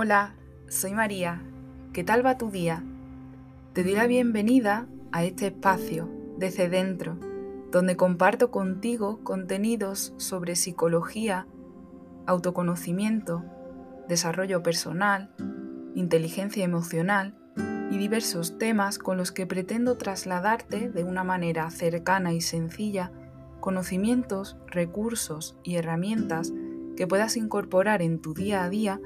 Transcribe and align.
Hola, 0.00 0.36
soy 0.68 0.92
María. 0.92 1.42
¿Qué 1.92 2.04
tal 2.04 2.24
va 2.24 2.38
tu 2.38 2.52
día? 2.52 2.84
Te 3.72 3.82
doy 3.82 3.96
la 3.96 4.06
bienvenida 4.06 4.86
a 5.10 5.24
este 5.24 5.48
espacio 5.48 6.08
desde 6.36 6.68
dentro, 6.68 7.16
donde 7.72 7.96
comparto 7.96 8.52
contigo 8.52 9.18
contenidos 9.24 10.14
sobre 10.16 10.54
psicología, 10.54 11.48
autoconocimiento, 12.28 13.42
desarrollo 14.08 14.62
personal, 14.62 15.34
inteligencia 15.96 16.62
emocional 16.62 17.36
y 17.90 17.98
diversos 17.98 18.56
temas 18.56 19.00
con 19.00 19.16
los 19.16 19.32
que 19.32 19.48
pretendo 19.48 19.96
trasladarte 19.96 20.90
de 20.90 21.02
una 21.02 21.24
manera 21.24 21.68
cercana 21.72 22.32
y 22.32 22.40
sencilla 22.40 23.10
conocimientos, 23.58 24.58
recursos 24.68 25.58
y 25.64 25.74
herramientas 25.74 26.52
que 26.96 27.08
puedas 27.08 27.36
incorporar 27.36 28.00
en 28.00 28.20
tu 28.20 28.32
día 28.32 28.62
a 28.62 28.68
día 28.68 29.00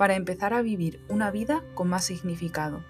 para 0.00 0.16
empezar 0.16 0.54
a 0.54 0.62
vivir 0.62 0.98
una 1.10 1.30
vida 1.30 1.62
con 1.74 1.90
más 1.90 2.06
significado. 2.06 2.82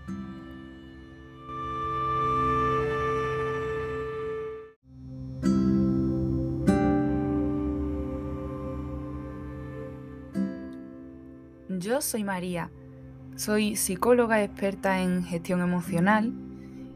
Yo 11.68 12.00
soy 12.00 12.22
María, 12.22 12.70
soy 13.34 13.74
psicóloga 13.74 14.44
experta 14.44 15.00
en 15.00 15.24
gestión 15.24 15.62
emocional 15.62 16.32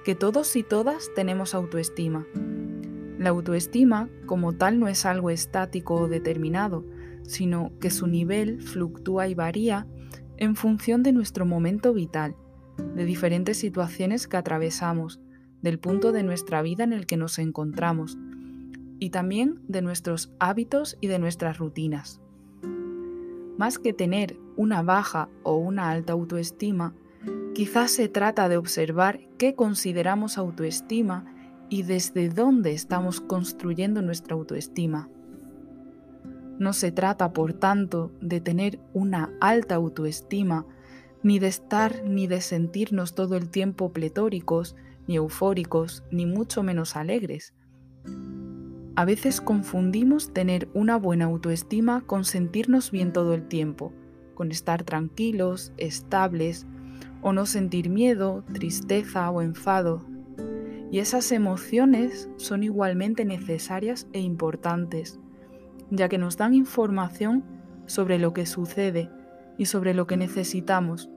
que 0.03 0.15
todos 0.15 0.55
y 0.55 0.63
todas 0.63 1.09
tenemos 1.15 1.55
autoestima. 1.55 2.27
La 3.17 3.29
autoestima 3.29 4.09
como 4.25 4.53
tal 4.53 4.79
no 4.79 4.87
es 4.87 5.05
algo 5.05 5.29
estático 5.29 5.95
o 5.95 6.07
determinado, 6.07 6.85
sino 7.23 7.71
que 7.79 7.89
su 7.89 8.07
nivel 8.07 8.61
fluctúa 8.61 9.27
y 9.27 9.33
varía 9.33 9.87
en 10.37 10.55
función 10.55 11.03
de 11.03 11.13
nuestro 11.13 11.45
momento 11.45 11.93
vital, 11.93 12.35
de 12.95 13.05
diferentes 13.05 13.57
situaciones 13.57 14.27
que 14.27 14.37
atravesamos, 14.37 15.19
del 15.61 15.79
punto 15.79 16.11
de 16.11 16.23
nuestra 16.23 16.61
vida 16.61 16.83
en 16.83 16.93
el 16.93 17.05
que 17.05 17.17
nos 17.17 17.39
encontramos, 17.39 18.17
y 18.99 19.09
también 19.11 19.61
de 19.67 19.81
nuestros 19.81 20.33
hábitos 20.39 20.97
y 21.01 21.07
de 21.07 21.19
nuestras 21.19 21.57
rutinas. 21.57 22.21
Más 23.59 23.77
que 23.77 23.91
tener 23.91 24.37
una 24.55 24.83
baja 24.83 25.27
o 25.43 25.57
una 25.57 25.89
alta 25.89 26.13
autoestima, 26.13 26.95
quizás 27.53 27.91
se 27.91 28.07
trata 28.07 28.47
de 28.47 28.55
observar 28.55 29.19
qué 29.37 29.53
consideramos 29.53 30.37
autoestima 30.37 31.25
y 31.67 31.83
desde 31.83 32.29
dónde 32.29 32.71
estamos 32.71 33.19
construyendo 33.19 34.01
nuestra 34.01 34.35
autoestima. 34.35 35.09
No 36.57 36.71
se 36.71 36.93
trata, 36.93 37.33
por 37.33 37.51
tanto, 37.51 38.13
de 38.21 38.39
tener 38.39 38.79
una 38.93 39.33
alta 39.41 39.75
autoestima, 39.75 40.65
ni 41.21 41.39
de 41.39 41.47
estar 41.47 42.05
ni 42.05 42.27
de 42.27 42.39
sentirnos 42.39 43.13
todo 43.13 43.35
el 43.35 43.49
tiempo 43.49 43.91
pletóricos, 43.91 44.77
ni 45.05 45.17
eufóricos, 45.17 46.05
ni 46.11 46.25
mucho 46.25 46.63
menos 46.63 46.95
alegres. 46.95 47.53
A 48.99 49.05
veces 49.05 49.39
confundimos 49.39 50.33
tener 50.33 50.67
una 50.73 50.97
buena 50.97 51.23
autoestima 51.23 52.01
con 52.05 52.25
sentirnos 52.25 52.91
bien 52.91 53.13
todo 53.13 53.33
el 53.33 53.47
tiempo, 53.47 53.93
con 54.35 54.51
estar 54.51 54.83
tranquilos, 54.83 55.71
estables, 55.77 56.67
o 57.21 57.31
no 57.31 57.45
sentir 57.45 57.89
miedo, 57.89 58.43
tristeza 58.51 59.31
o 59.31 59.41
enfado. 59.41 60.05
Y 60.91 60.99
esas 60.99 61.31
emociones 61.31 62.29
son 62.35 62.61
igualmente 62.61 63.23
necesarias 63.23 64.05
e 64.11 64.19
importantes, 64.19 65.17
ya 65.89 66.09
que 66.09 66.17
nos 66.17 66.35
dan 66.35 66.53
información 66.53 67.45
sobre 67.85 68.19
lo 68.19 68.33
que 68.33 68.45
sucede 68.45 69.09
y 69.57 69.67
sobre 69.67 69.93
lo 69.93 70.07
que 70.07 70.17
necesitamos 70.17 71.09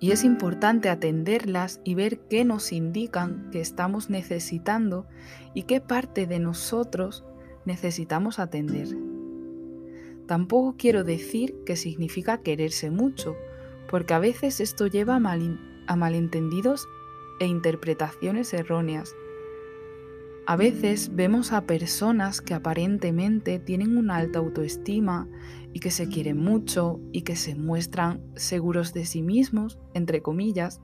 y 0.00 0.12
es 0.12 0.24
importante 0.24 0.88
atenderlas 0.88 1.80
y 1.84 1.94
ver 1.94 2.20
qué 2.28 2.44
nos 2.44 2.72
indican 2.72 3.50
que 3.50 3.60
estamos 3.60 4.10
necesitando 4.10 5.06
y 5.54 5.64
qué 5.64 5.80
parte 5.80 6.26
de 6.26 6.38
nosotros 6.38 7.24
necesitamos 7.64 8.38
atender. 8.38 8.88
Tampoco 10.26 10.76
quiero 10.78 11.04
decir 11.04 11.56
que 11.64 11.76
significa 11.76 12.42
quererse 12.42 12.90
mucho, 12.90 13.36
porque 13.90 14.14
a 14.14 14.18
veces 14.18 14.60
esto 14.60 14.86
lleva 14.86 15.16
a, 15.16 15.96
malentendidos 15.96 16.86
e 17.40 17.46
interpretaciones 17.46 18.52
erróneas 18.52 19.14
a 20.48 20.56
veces 20.56 21.14
vemos 21.14 21.52
a 21.52 21.66
personas 21.66 22.40
que 22.40 22.54
aparentemente 22.54 23.58
tienen 23.58 23.98
una 23.98 24.16
alta 24.16 24.38
autoestima 24.38 25.28
y 25.72 25.80
que 25.80 25.90
se 25.90 26.08
quieren 26.08 26.38
mucho 26.42 27.00
y 27.12 27.22
que 27.22 27.36
se 27.36 27.54
muestran 27.54 28.22
seguros 28.34 28.92
de 28.92 29.04
sí 29.04 29.22
mismos, 29.22 29.78
entre 29.94 30.22
comillas, 30.22 30.80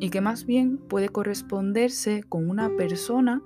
y 0.00 0.10
que 0.10 0.20
más 0.20 0.46
bien 0.46 0.78
puede 0.78 1.08
corresponderse 1.08 2.22
con 2.22 2.48
una 2.48 2.70
persona 2.76 3.42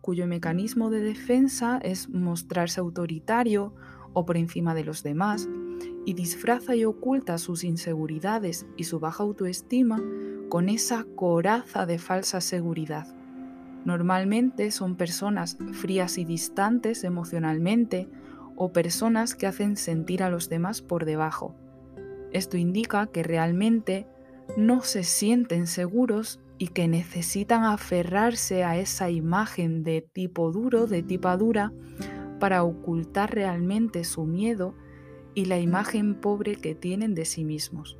cuyo 0.00 0.26
mecanismo 0.26 0.90
de 0.90 1.00
defensa 1.00 1.78
es 1.82 2.08
mostrarse 2.08 2.80
autoritario 2.80 3.74
o 4.12 4.24
por 4.24 4.36
encima 4.36 4.74
de 4.74 4.84
los 4.84 5.02
demás 5.02 5.48
y 6.04 6.14
disfraza 6.14 6.76
y 6.76 6.84
oculta 6.84 7.38
sus 7.38 7.64
inseguridades 7.64 8.66
y 8.76 8.84
su 8.84 9.00
baja 9.00 9.24
autoestima 9.24 10.00
con 10.48 10.68
esa 10.68 11.04
coraza 11.16 11.86
de 11.86 11.98
falsa 11.98 12.40
seguridad. 12.40 13.08
Normalmente 13.84 14.70
son 14.70 14.96
personas 14.96 15.58
frías 15.72 16.18
y 16.18 16.24
distantes 16.24 17.04
emocionalmente 17.04 18.08
o 18.56 18.72
personas 18.72 19.34
que 19.34 19.46
hacen 19.46 19.76
sentir 19.76 20.22
a 20.22 20.30
los 20.30 20.48
demás 20.48 20.82
por 20.82 21.04
debajo. 21.04 21.54
Esto 22.32 22.56
indica 22.56 23.06
que 23.06 23.22
realmente 23.22 24.06
no 24.56 24.82
se 24.82 25.04
sienten 25.04 25.66
seguros 25.66 26.40
y 26.58 26.68
que 26.68 26.88
necesitan 26.88 27.64
aferrarse 27.64 28.64
a 28.64 28.78
esa 28.78 29.10
imagen 29.10 29.82
de 29.82 30.00
tipo 30.00 30.50
duro, 30.52 30.86
de 30.86 31.02
tipa 31.02 31.36
dura, 31.36 31.72
para 32.40 32.64
ocultar 32.64 33.34
realmente 33.34 34.04
su 34.04 34.24
miedo 34.24 34.74
y 35.34 35.46
la 35.46 35.58
imagen 35.58 36.14
pobre 36.14 36.56
que 36.56 36.74
tienen 36.74 37.14
de 37.14 37.24
sí 37.24 37.44
mismos. 37.44 37.98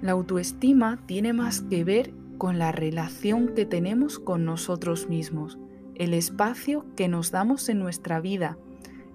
La 0.00 0.12
autoestima 0.12 1.02
tiene 1.06 1.32
más 1.32 1.62
que 1.62 1.82
ver 1.82 2.14
con 2.38 2.58
la 2.58 2.70
relación 2.70 3.48
que 3.54 3.66
tenemos 3.66 4.20
con 4.20 4.44
nosotros 4.44 5.08
mismos, 5.08 5.58
el 5.96 6.14
espacio 6.14 6.86
que 6.94 7.08
nos 7.08 7.32
damos 7.32 7.68
en 7.68 7.80
nuestra 7.80 8.20
vida, 8.20 8.56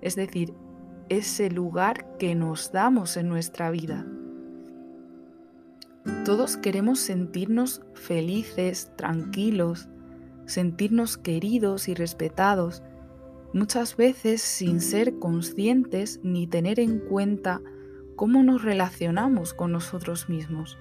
es 0.04 0.18
decir, 0.18 0.54
ese 1.08 1.50
lugar 1.50 2.18
que 2.18 2.36
nos 2.36 2.74
damos 2.74 3.16
en 3.16 3.30
nuestra 3.30 3.72
vida. 3.72 4.06
Todos 6.26 6.58
queremos 6.58 7.00
sentirnos 7.00 7.82
felices, 7.94 8.92
tranquilos, 8.98 9.88
sentirnos 10.46 11.18
queridos 11.18 11.88
y 11.88 11.94
respetados, 11.94 12.84
muchas 13.54 13.96
veces 13.96 14.42
sin 14.42 14.82
ser 14.82 15.20
conscientes 15.20 16.20
ni 16.22 16.48
tener 16.48 16.82
en 16.82 17.00
cuenta 17.00 17.62
cómo 18.18 18.44
nos 18.44 18.62
relacionamos 18.62 19.54
con 19.54 19.72
nosotros 19.72 20.28
mismos 20.28 20.78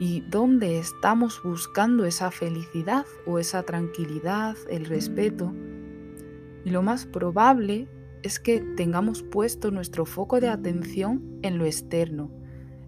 y 0.00 0.22
dónde 0.22 0.80
estamos 0.80 1.40
buscando 1.44 2.04
esa 2.06 2.32
felicidad 2.32 3.06
o 3.24 3.38
esa 3.38 3.62
tranquilidad, 3.62 4.56
el 4.68 4.86
respeto. 4.86 5.54
Y 6.64 6.70
lo 6.70 6.82
más 6.82 7.06
probable 7.06 7.88
es 8.22 8.38
que 8.38 8.60
tengamos 8.76 9.22
puesto 9.22 9.70
nuestro 9.70 10.06
foco 10.06 10.40
de 10.40 10.48
atención 10.48 11.38
en 11.42 11.58
lo 11.58 11.64
externo, 11.64 12.30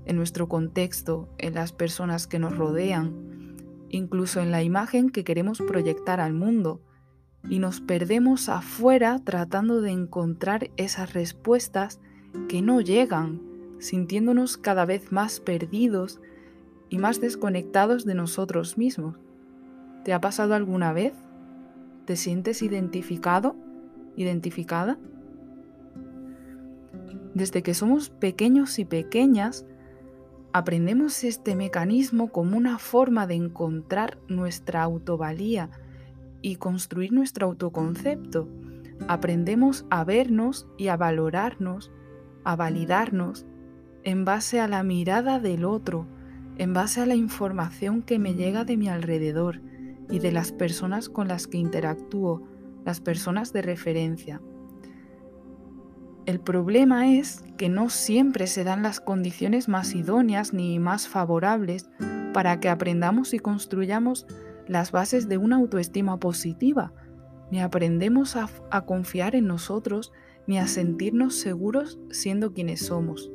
en 0.04 0.16
nuestro 0.16 0.48
contexto, 0.48 1.28
en 1.38 1.54
las 1.54 1.72
personas 1.72 2.26
que 2.26 2.38
nos 2.38 2.56
rodean, 2.56 3.56
incluso 3.88 4.40
en 4.40 4.50
la 4.50 4.62
imagen 4.62 5.10
que 5.10 5.24
queremos 5.24 5.58
proyectar 5.58 6.20
al 6.20 6.34
mundo, 6.34 6.80
y 7.48 7.58
nos 7.58 7.80
perdemos 7.80 8.48
afuera 8.48 9.20
tratando 9.22 9.80
de 9.80 9.90
encontrar 9.90 10.70
esas 10.76 11.12
respuestas 11.12 12.00
que 12.48 12.62
no 12.62 12.80
llegan, 12.80 13.42
sintiéndonos 13.78 14.56
cada 14.56 14.86
vez 14.86 15.12
más 15.12 15.40
perdidos 15.40 16.20
y 16.88 16.98
más 16.98 17.20
desconectados 17.20 18.04
de 18.04 18.14
nosotros 18.14 18.78
mismos. 18.78 19.18
¿Te 20.04 20.12
ha 20.12 20.20
pasado 20.20 20.54
alguna 20.54 20.92
vez? 20.92 21.12
¿Te 22.04 22.16
sientes 22.16 22.62
identificado? 22.62 23.56
¿Identificada? 24.16 24.98
Desde 27.34 27.62
que 27.62 27.74
somos 27.74 28.10
pequeños 28.10 28.78
y 28.78 28.84
pequeñas, 28.84 29.66
aprendemos 30.52 31.24
este 31.24 31.56
mecanismo 31.56 32.30
como 32.30 32.56
una 32.56 32.78
forma 32.78 33.26
de 33.26 33.34
encontrar 33.34 34.18
nuestra 34.28 34.84
autovalía 34.84 35.68
y 36.42 36.56
construir 36.56 37.12
nuestro 37.12 37.48
autoconcepto. 37.48 38.48
Aprendemos 39.08 39.84
a 39.90 40.04
vernos 40.04 40.68
y 40.78 40.88
a 40.88 40.96
valorarnos, 40.96 41.90
a 42.44 42.54
validarnos 42.54 43.46
en 44.04 44.24
base 44.24 44.60
a 44.60 44.68
la 44.68 44.84
mirada 44.84 45.40
del 45.40 45.64
otro, 45.64 46.06
en 46.56 46.72
base 46.72 47.00
a 47.00 47.06
la 47.06 47.16
información 47.16 48.02
que 48.02 48.20
me 48.20 48.34
llega 48.34 48.64
de 48.64 48.76
mi 48.76 48.88
alrededor 48.88 49.60
y 50.08 50.20
de 50.20 50.30
las 50.30 50.52
personas 50.52 51.08
con 51.08 51.26
las 51.26 51.48
que 51.48 51.58
interactúo, 51.58 52.46
las 52.84 53.00
personas 53.00 53.52
de 53.52 53.62
referencia. 53.62 54.40
El 56.26 56.40
problema 56.40 57.12
es 57.12 57.44
que 57.58 57.68
no 57.68 57.90
siempre 57.90 58.46
se 58.46 58.64
dan 58.64 58.82
las 58.82 59.00
condiciones 59.00 59.68
más 59.68 59.94
idóneas 59.94 60.54
ni 60.54 60.78
más 60.78 61.06
favorables 61.06 61.90
para 62.32 62.60
que 62.60 62.70
aprendamos 62.70 63.34
y 63.34 63.38
construyamos 63.38 64.26
las 64.66 64.90
bases 64.90 65.28
de 65.28 65.36
una 65.36 65.56
autoestima 65.56 66.18
positiva, 66.18 66.92
ni 67.50 67.60
aprendemos 67.60 68.36
a, 68.36 68.48
confiar 68.86 69.34
en 69.36 69.46
nosotros 69.46 70.12
ni 70.46 70.58
a 70.58 70.66
sentirnos 70.66 71.36
seguros 71.36 71.98
siendo 72.10 72.54
quienes 72.54 72.86
somos. 72.86 73.30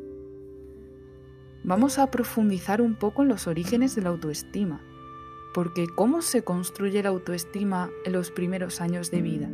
Vamos 1.64 2.00
a 2.00 2.10
profundizar 2.10 2.82
un 2.82 2.96
poco 2.96 3.22
en 3.22 3.28
los 3.28 3.46
orígenes 3.46 3.94
de 3.96 4.02
la 4.02 4.10
autoestima, 4.10 4.82
porque 5.54 5.88
¿cómo 5.96 6.24
se 6.24 6.44
construye 6.44 7.04
la 7.04 7.10
autoestima 7.10 7.92
en 8.04 8.14
los 8.14 8.32
primeros 8.32 8.82
años 8.82 9.12
de 9.12 9.22
vida? 9.22 9.50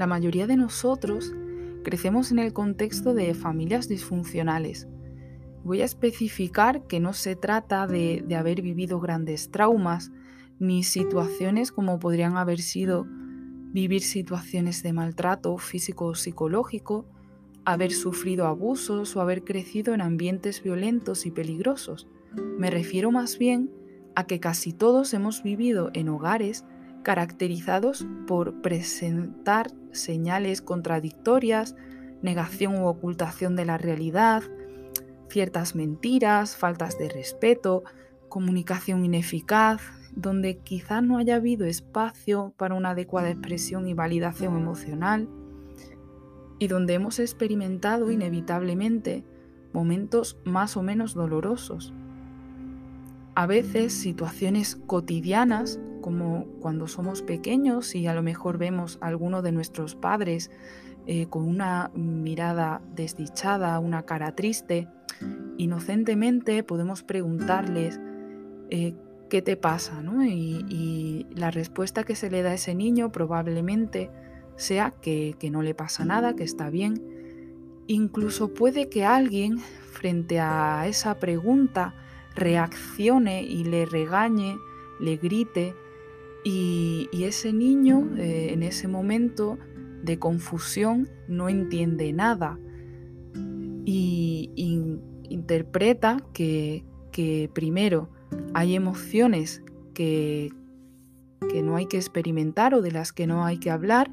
La 0.00 0.06
mayoría 0.06 0.46
de 0.46 0.56
nosotros 0.56 1.34
crecemos 1.84 2.32
en 2.32 2.38
el 2.38 2.54
contexto 2.54 3.12
de 3.12 3.34
familias 3.34 3.86
disfuncionales. 3.86 4.88
Voy 5.62 5.82
a 5.82 5.84
especificar 5.84 6.86
que 6.86 7.00
no 7.00 7.12
se 7.12 7.36
trata 7.36 7.86
de, 7.86 8.24
haber 8.34 8.62
vivido 8.62 8.98
grandes 8.98 9.50
traumas 9.50 10.10
ni 10.58 10.84
situaciones 10.84 11.70
como 11.70 11.98
podrían 11.98 12.38
haber 12.38 12.62
sido 12.62 13.06
vivir 13.74 14.00
situaciones 14.00 14.82
de 14.82 14.94
maltrato 14.94 15.58
físico 15.58 16.06
o 16.06 16.14
psicológico, 16.14 17.04
haber 17.66 17.92
sufrido 17.92 18.46
abusos 18.46 19.14
o 19.16 19.20
haber 19.20 19.44
crecido 19.44 19.92
en 19.92 20.00
ambientes 20.00 20.62
violentos 20.62 21.26
y 21.26 21.30
peligrosos. 21.30 22.08
Me 22.56 22.70
refiero 22.70 23.10
más 23.10 23.36
bien 23.36 23.70
a 24.14 24.26
que 24.26 24.40
casi 24.40 24.72
todos 24.72 25.12
hemos 25.12 25.42
vivido 25.42 25.90
en 25.92 26.08
hogares 26.08 26.64
caracterizados 27.02 28.06
por 28.26 28.60
presentar 28.62 29.70
señales 29.92 30.62
contradictorias, 30.62 31.74
negación 32.22 32.76
u 32.76 32.86
ocultación 32.86 33.56
de 33.56 33.64
la 33.64 33.78
realidad, 33.78 34.42
ciertas 35.28 35.74
mentiras, 35.74 36.56
faltas 36.56 36.98
de 36.98 37.08
respeto, 37.08 37.84
comunicación 38.28 39.04
ineficaz, 39.04 39.80
donde 40.14 40.58
quizá 40.58 41.00
no 41.00 41.18
haya 41.18 41.36
habido 41.36 41.66
espacio 41.66 42.52
para 42.56 42.74
una 42.74 42.90
adecuada 42.90 43.30
expresión 43.30 43.86
y 43.86 43.94
validación 43.94 44.56
emocional, 44.56 45.28
y 46.58 46.66
donde 46.66 46.94
hemos 46.94 47.18
experimentado 47.18 48.10
inevitablemente 48.10 49.24
momentos 49.72 50.38
más 50.44 50.76
o 50.76 50.82
menos 50.82 51.14
dolorosos. 51.14 51.94
A 53.34 53.46
veces 53.46 53.94
situaciones 53.94 54.76
cotidianas 54.86 55.80
como 56.00 56.46
cuando 56.60 56.88
somos 56.88 57.22
pequeños 57.22 57.94
y 57.94 58.06
a 58.06 58.14
lo 58.14 58.22
mejor 58.22 58.58
vemos 58.58 58.98
a 59.00 59.08
alguno 59.08 59.42
de 59.42 59.52
nuestros 59.52 59.94
padres 59.94 60.50
eh, 61.06 61.26
con 61.26 61.48
una 61.48 61.90
mirada 61.94 62.82
desdichada, 62.94 63.78
una 63.78 64.04
cara 64.04 64.34
triste, 64.34 64.88
inocentemente 65.56 66.62
podemos 66.62 67.02
preguntarles 67.02 68.00
eh, 68.70 68.94
qué 69.28 69.42
te 69.42 69.56
pasa, 69.56 70.02
Y, 70.24 70.64
y, 70.68 71.26
la 71.34 71.50
respuesta 71.50 72.04
que 72.04 72.16
se 72.16 72.30
le 72.30 72.42
da 72.42 72.50
a 72.50 72.54
ese 72.54 72.74
niño 72.74 73.12
probablemente 73.12 74.10
sea 74.56 74.92
que 75.00 75.36
no 75.50 75.62
le 75.62 75.74
pasa 75.74 76.04
nada, 76.04 76.34
que 76.34 76.44
está 76.44 76.68
bien. 76.68 77.02
Incluso 77.86 78.52
puede 78.52 78.88
que 78.88 79.04
alguien 79.04 79.58
frente 79.58 80.38
a 80.38 80.86
esa 80.86 81.18
pregunta 81.18 81.94
reaccione 82.34 83.42
y 83.42 83.64
le 83.64 83.86
regañe, 83.86 84.56
le 85.00 85.16
grite, 85.16 85.74
y, 86.44 87.08
ese 87.12 87.52
niño 87.52 88.16
eh, 88.16 88.52
en 88.52 88.62
ese 88.62 88.88
momento 88.88 89.58
de 90.02 90.18
confusión 90.18 91.08
no 91.28 91.48
entiende 91.48 92.12
nada 92.12 92.58
y, 93.84 94.50
interpreta 95.28 96.16
que, 96.32 96.84
primero 97.52 98.08
hay 98.54 98.74
emociones 98.74 99.62
que, 99.92 100.50
que 101.50 101.62
no 101.62 101.76
hay 101.76 101.86
que 101.86 101.98
experimentar 101.98 102.74
o 102.74 102.80
de 102.80 102.90
las 102.92 103.12
que 103.12 103.26
no 103.26 103.44
hay 103.44 103.58
que 103.58 103.70
hablar 103.70 104.10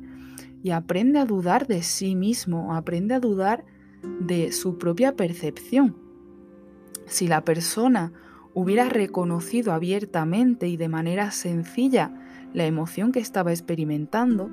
y 0.62 0.72
aprende 0.72 1.20
a 1.20 1.26
dudar 1.26 1.68
de 1.68 1.84
sí 1.84 2.16
mismo, 2.16 2.76
aprende 2.76 3.14
a 3.14 3.22
dudar 3.22 3.64
de 4.20 4.52
su 4.52 4.78
propia 4.78 5.16
percepción. 5.16 5.96
Si 7.06 7.28
la 7.28 7.46
persona 7.46 8.12
hubiera 8.60 8.90
reconocido 8.90 9.72
abiertamente 9.72 10.68
y 10.68 10.78
de 10.78 10.90
manera 10.90 11.30
sencilla 11.30 12.12
la 12.54 12.66
emoción 12.66 13.12
que 13.12 13.20
estaba 13.20 13.52
experimentando, 13.52 14.50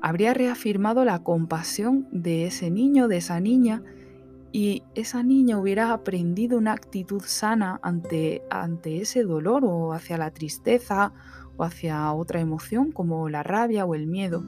habría 0.00 0.32
reafirmado 0.32 1.04
la 1.04 1.24
compasión 1.24 2.06
de 2.12 2.46
ese 2.46 2.70
niño, 2.70 3.08
de 3.08 3.16
esa 3.16 3.40
niña, 3.40 3.82
y 4.52 4.84
esa 4.94 5.24
niña 5.24 5.58
hubiera 5.58 5.92
aprendido 5.92 6.56
una 6.56 6.70
actitud 6.70 7.20
sana 7.24 7.80
ante, 7.82 8.42
ante 8.48 9.00
ese 9.00 9.24
dolor 9.24 9.64
o 9.64 9.92
hacia 9.92 10.16
la 10.18 10.30
tristeza 10.30 11.12
o 11.56 11.64
hacia 11.64 12.12
otra 12.12 12.38
emoción 12.40 12.92
como 12.92 13.28
la 13.28 13.42
rabia 13.42 13.84
o 13.84 13.96
el 13.96 14.06
miedo. 14.06 14.44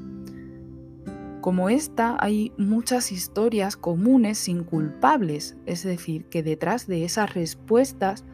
Como 1.40 1.68
esta, 1.68 2.16
hay 2.20 2.52
muchas 2.58 3.10
historias 3.10 3.76
comunes 3.76 4.48
inculpables, 4.48 5.56
es 5.66 5.82
decir, 5.82 6.26
que 6.26 6.44
detrás 6.44 6.86
de 6.86 7.04
esas 7.04 7.34
respuestas 7.34 8.24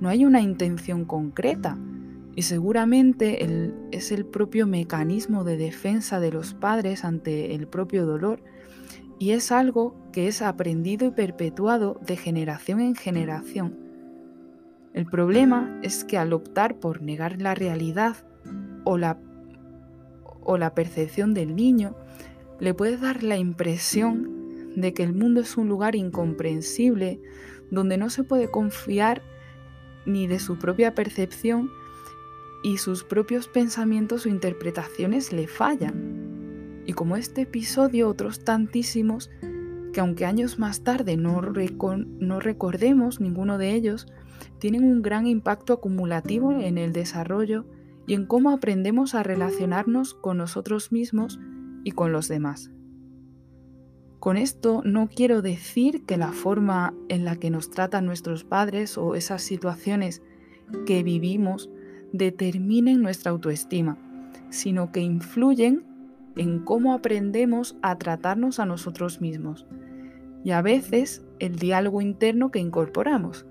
no 0.00 0.08
hay 0.08 0.24
una 0.24 0.40
intención 0.40 1.04
concreta 1.04 1.78
y 2.34 2.42
seguramente 2.42 3.46
es 3.90 4.12
el 4.12 4.24
propio 4.24 4.66
mecanismo 4.66 5.44
de 5.44 5.56
defensa 5.56 6.20
de 6.20 6.32
los 6.32 6.54
padres 6.54 7.04
ante 7.04 7.54
el 7.54 7.66
propio 7.66 8.06
dolor 8.06 8.42
y 9.18 9.32
es 9.32 9.52
algo 9.52 9.94
que 10.12 10.28
es 10.28 10.40
aprendido 10.40 11.08
y 11.08 11.10
perpetuado 11.10 12.00
de 12.06 12.16
generación 12.16 12.80
en 12.80 12.94
generación. 12.94 13.78
El 14.94 15.06
problema 15.06 15.78
es 15.82 16.04
que 16.04 16.16
al 16.16 16.32
optar 16.32 16.80
por 16.80 17.02
negar 17.02 17.40
la 17.40 17.54
realidad 17.54 18.16
o 18.84 18.96
la, 18.96 19.18
o 20.40 20.56
la 20.56 20.74
percepción 20.74 21.34
del 21.34 21.54
niño, 21.54 21.94
le 22.58 22.74
puede 22.74 22.96
dar 22.96 23.22
la 23.22 23.36
impresión 23.36 24.72
de 24.74 24.94
que 24.94 25.02
el 25.02 25.12
mundo 25.12 25.42
es 25.42 25.56
un 25.56 25.68
lugar 25.68 25.94
incomprensible 25.94 27.20
donde 27.70 27.98
no 27.98 28.08
se 28.10 28.24
puede 28.24 28.50
confiar 28.50 29.22
ni 30.12 30.26
de 30.26 30.38
su 30.38 30.58
propia 30.58 30.94
percepción 30.94 31.70
y 32.62 32.78
sus 32.78 33.04
propios 33.04 33.48
pensamientos 33.48 34.26
o 34.26 34.28
interpretaciones 34.28 35.32
le 35.32 35.46
fallan. 35.46 36.82
Y 36.86 36.92
como 36.92 37.16
este 37.16 37.42
episodio, 37.42 38.08
otros 38.08 38.44
tantísimos, 38.44 39.30
que 39.92 40.00
aunque 40.00 40.26
años 40.26 40.58
más 40.58 40.82
tarde 40.82 41.16
no, 41.16 41.40
no 41.42 42.40
recordemos 42.40 43.20
ninguno 43.20 43.58
de 43.58 43.74
ellos, 43.74 44.06
tienen 44.58 44.84
un 44.84 45.02
gran 45.02 45.26
impacto 45.26 45.72
acumulativo 45.72 46.52
en 46.52 46.78
el 46.78 46.92
desarrollo 46.92 47.66
y 48.06 48.14
en 48.14 48.26
cómo 48.26 48.50
aprendemos 48.50 49.14
a 49.14 49.22
relacionarnos 49.22 50.14
con 50.14 50.38
nosotros 50.38 50.92
mismos 50.92 51.38
y 51.84 51.92
con 51.92 52.12
los 52.12 52.28
demás. 52.28 52.70
Con 54.20 54.36
esto 54.36 54.82
no 54.84 55.08
quiero 55.08 55.40
decir 55.40 56.04
que 56.04 56.18
la 56.18 56.32
forma 56.32 56.92
en 57.08 57.24
la 57.24 57.36
que 57.36 57.48
nos 57.48 57.70
tratan 57.70 58.04
nuestros 58.04 58.44
padres 58.44 58.98
o 58.98 59.14
esas 59.14 59.40
situaciones 59.40 60.22
que 60.86 61.02
vivimos 61.02 61.70
determinen 62.12 63.00
nuestra 63.00 63.30
autoestima, 63.30 63.96
sino 64.50 64.92
que 64.92 65.00
influyen 65.00 65.86
en 66.36 66.58
cómo 66.58 66.92
aprendemos 66.92 67.76
a 67.80 67.96
tratarnos 67.96 68.60
a 68.60 68.66
nosotros 68.66 69.22
mismos 69.22 69.66
y 70.44 70.50
a 70.50 70.60
veces 70.60 71.24
el 71.38 71.56
diálogo 71.56 72.02
interno 72.02 72.50
que 72.50 72.58
incorporamos. 72.58 73.46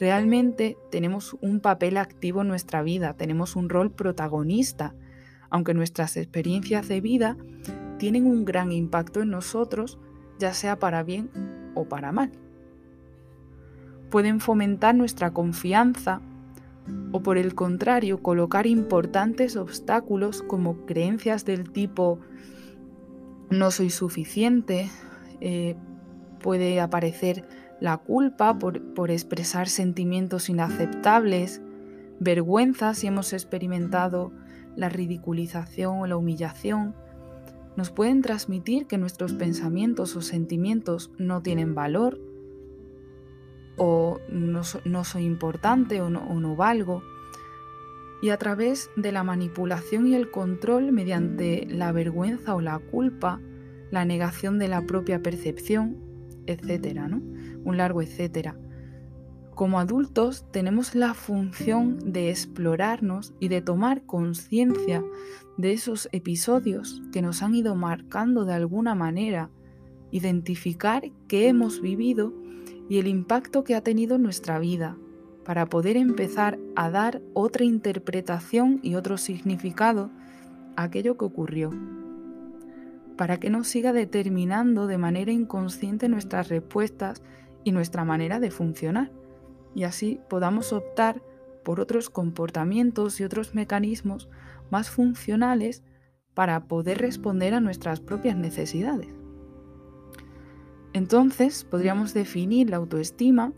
Realmente 0.00 0.78
tenemos 0.90 1.36
un 1.42 1.60
papel 1.60 1.98
activo 1.98 2.40
en 2.40 2.48
nuestra 2.48 2.82
vida, 2.82 3.12
tenemos 3.12 3.56
un 3.56 3.68
rol 3.68 3.92
protagonista, 3.92 4.94
aunque 5.50 5.74
nuestras 5.74 6.16
experiencias 6.16 6.88
de 6.88 7.02
vida 7.02 7.36
tienen 8.02 8.26
un 8.26 8.44
gran 8.44 8.72
impacto 8.72 9.22
en 9.22 9.30
nosotros, 9.30 9.96
ya 10.40 10.54
sea 10.54 10.80
para 10.80 11.04
bien 11.04 11.30
o 11.76 11.84
para 11.84 12.10
mal. 12.10 12.32
Pueden 14.10 14.40
fomentar 14.40 14.96
nuestra 14.96 15.32
confianza 15.32 16.20
o 17.12 17.22
por 17.22 17.38
el 17.38 17.54
contrario 17.54 18.20
colocar 18.20 18.66
importantes 18.66 19.54
obstáculos 19.54 20.42
como 20.42 20.84
creencias 20.84 21.44
del 21.44 21.70
tipo 21.70 22.18
no 23.50 23.70
soy 23.70 23.88
suficiente, 23.88 24.90
eh, 25.40 25.76
puede 26.40 26.80
aparecer 26.80 27.46
la 27.80 27.98
culpa 27.98 28.58
por, 28.58 28.82
por 28.94 29.12
expresar 29.12 29.68
sentimientos 29.68 30.48
inaceptables, 30.48 31.62
vergüenza 32.18 32.94
si 32.94 33.06
hemos 33.06 33.32
experimentado 33.32 34.32
la 34.74 34.88
ridiculización 34.88 36.00
o 36.00 36.06
la 36.08 36.16
humillación, 36.16 36.96
nos 37.76 37.90
pueden 37.90 38.22
transmitir 38.22 38.86
que 38.86 38.98
nuestros 38.98 39.32
pensamientos 39.32 40.14
o 40.16 40.20
sentimientos 40.20 41.10
no 41.18 41.42
tienen 41.42 41.74
valor 41.74 42.20
o 43.76 44.20
no, 44.28 45.04
soy 45.04 45.24
importante 45.24 46.00
o 46.00 46.10
no, 46.10 46.20
o 46.28 46.40
no 46.40 46.56
valgo. 46.56 47.02
Y 48.20 48.28
a 48.28 48.36
través 48.36 48.90
de 48.96 49.10
la 49.10 49.24
manipulación 49.24 50.06
y 50.06 50.14
el 50.14 50.30
control 50.30 50.92
mediante 50.92 51.66
la 51.68 51.90
vergüenza 51.92 52.54
o 52.54 52.60
la 52.60 52.78
culpa, 52.78 53.40
la 53.90 54.04
negación 54.04 54.58
de 54.58 54.68
la 54.68 54.86
propia 54.86 55.22
percepción, 55.22 55.96
etcétera, 56.46 57.08
¿no? 57.08 57.20
Un 57.64 57.76
largo 57.76 58.02
etcétera. 58.02 58.56
Como 59.54 59.78
adultos 59.78 60.46
tenemos 60.50 60.94
la 60.94 61.12
función 61.12 62.12
de 62.12 62.30
explorarnos 62.30 63.34
y 63.38 63.48
de 63.48 63.60
tomar 63.60 64.02
conciencia 64.06 65.04
de 65.58 65.72
esos 65.72 66.08
episodios 66.12 67.02
que 67.12 67.20
nos 67.20 67.42
han 67.42 67.54
ido 67.54 67.74
marcando 67.74 68.46
de 68.46 68.54
alguna 68.54 68.94
manera, 68.94 69.50
identificar 70.10 71.10
qué 71.28 71.48
hemos 71.48 71.82
vivido 71.82 72.32
y 72.88 72.98
el 72.98 73.06
impacto 73.06 73.62
que 73.62 73.74
ha 73.74 73.82
tenido 73.82 74.16
en 74.16 74.22
nuestra 74.22 74.58
vida, 74.58 74.96
para 75.44 75.66
poder 75.66 75.98
empezar 75.98 76.58
a 76.74 76.88
dar 76.90 77.20
otra 77.34 77.64
interpretación 77.64 78.80
y 78.82 78.94
otro 78.94 79.18
significado 79.18 80.10
a 80.76 80.84
aquello 80.84 81.18
que 81.18 81.26
ocurrió, 81.26 81.70
para 83.18 83.38
que 83.38 83.50
no 83.50 83.64
siga 83.64 83.92
determinando 83.92 84.86
de 84.86 84.96
manera 84.96 85.30
inconsciente 85.30 86.08
nuestras 86.08 86.48
respuestas 86.48 87.22
y 87.64 87.72
nuestra 87.72 88.04
manera 88.04 88.40
de 88.40 88.50
funcionar 88.50 89.21
y 89.74 89.84
así 89.84 90.20
podamos 90.28 90.72
optar 90.72 91.22
por 91.64 91.80
otros 91.80 92.10
comportamientos 92.10 93.20
y 93.20 93.24
otros 93.24 93.54
mecanismos 93.54 94.28
más 94.70 94.90
funcionales 94.90 95.82
para 96.34 96.64
poder 96.64 96.98
responder 96.98 97.54
a 97.54 97.60
nuestras 97.60 98.00
propias 98.00 98.36
necesidades. 98.36 99.08
Entonces 100.92 101.64
podríamos 101.64 102.14
definir 102.14 102.70
la 102.70 102.76
autoestima 102.76 103.52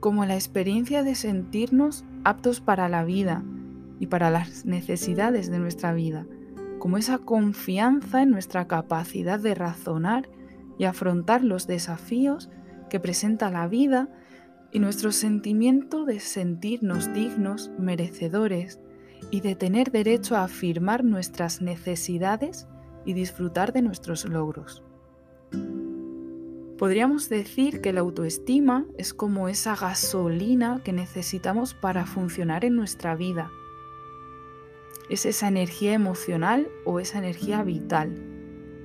como 0.00 0.24
la 0.26 0.34
experiencia 0.34 1.02
de 1.02 1.14
sentirnos 1.14 2.04
aptos 2.24 2.60
para 2.60 2.88
la 2.88 3.04
vida 3.04 3.42
y 4.00 4.06
para 4.06 4.30
las 4.30 4.64
necesidades 4.64 5.50
de 5.50 5.58
nuestra 5.58 5.92
vida, 5.92 6.26
como 6.78 6.98
esa 6.98 7.18
confianza 7.18 8.22
en 8.22 8.30
nuestra 8.30 8.66
capacidad 8.66 9.38
de 9.38 9.54
razonar 9.54 10.28
y 10.78 10.84
afrontar 10.84 11.44
los 11.44 11.66
desafíos 11.66 12.50
que 12.90 13.00
presenta 13.00 13.50
la 13.50 13.68
vida 13.68 14.08
y 14.74 14.80
nuestro 14.80 15.12
sentimiento 15.12 16.04
de 16.04 16.18
sentirnos 16.18 17.10
dignos, 17.14 17.70
merecedores 17.78 18.80
y 19.30 19.40
de 19.40 19.54
tener 19.54 19.92
derecho 19.92 20.34
a 20.36 20.42
afirmar 20.42 21.04
nuestras 21.04 21.62
necesidades 21.62 22.66
y 23.04 23.14
disfrutar 23.14 23.72
de 23.72 23.82
nuestros 23.82 24.24
logros. 24.24 24.82
Podríamos 26.76 27.28
decir 27.28 27.80
que 27.80 27.92
la 27.92 28.00
autoestima 28.00 28.84
es 28.98 29.14
como 29.14 29.48
esa 29.48 29.76
gasolina 29.76 30.82
que 30.84 30.92
necesitamos 30.92 31.72
para 31.72 32.04
funcionar 32.04 32.64
en 32.64 32.74
nuestra 32.74 33.14
vida. 33.14 33.52
Es 35.08 35.24
esa 35.24 35.46
energía 35.46 35.92
emocional 35.92 36.66
o 36.84 36.98
esa 36.98 37.18
energía 37.18 37.62
vital. 37.62 38.12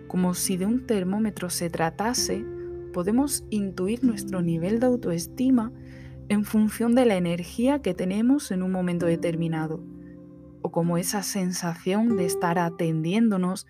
Como 0.07 0.35
si 0.35 0.55
de 0.55 0.67
un 0.67 0.85
termómetro 0.85 1.49
se 1.49 1.71
tratase, 1.71 2.45
podemos 2.89 3.45
intuir 3.49 4.03
nuestro 4.03 4.41
nivel 4.41 4.79
de 4.79 4.87
autoestima 4.87 5.71
en 6.27 6.45
función 6.45 6.95
de 6.95 7.05
la 7.05 7.15
energía 7.15 7.81
que 7.81 7.93
tenemos 7.93 8.51
en 8.51 8.63
un 8.63 8.71
momento 8.71 9.05
determinado, 9.05 9.83
o 10.61 10.71
como 10.71 10.97
esa 10.97 11.23
sensación 11.23 12.17
de 12.17 12.25
estar 12.25 12.59
atendiéndonos 12.59 13.65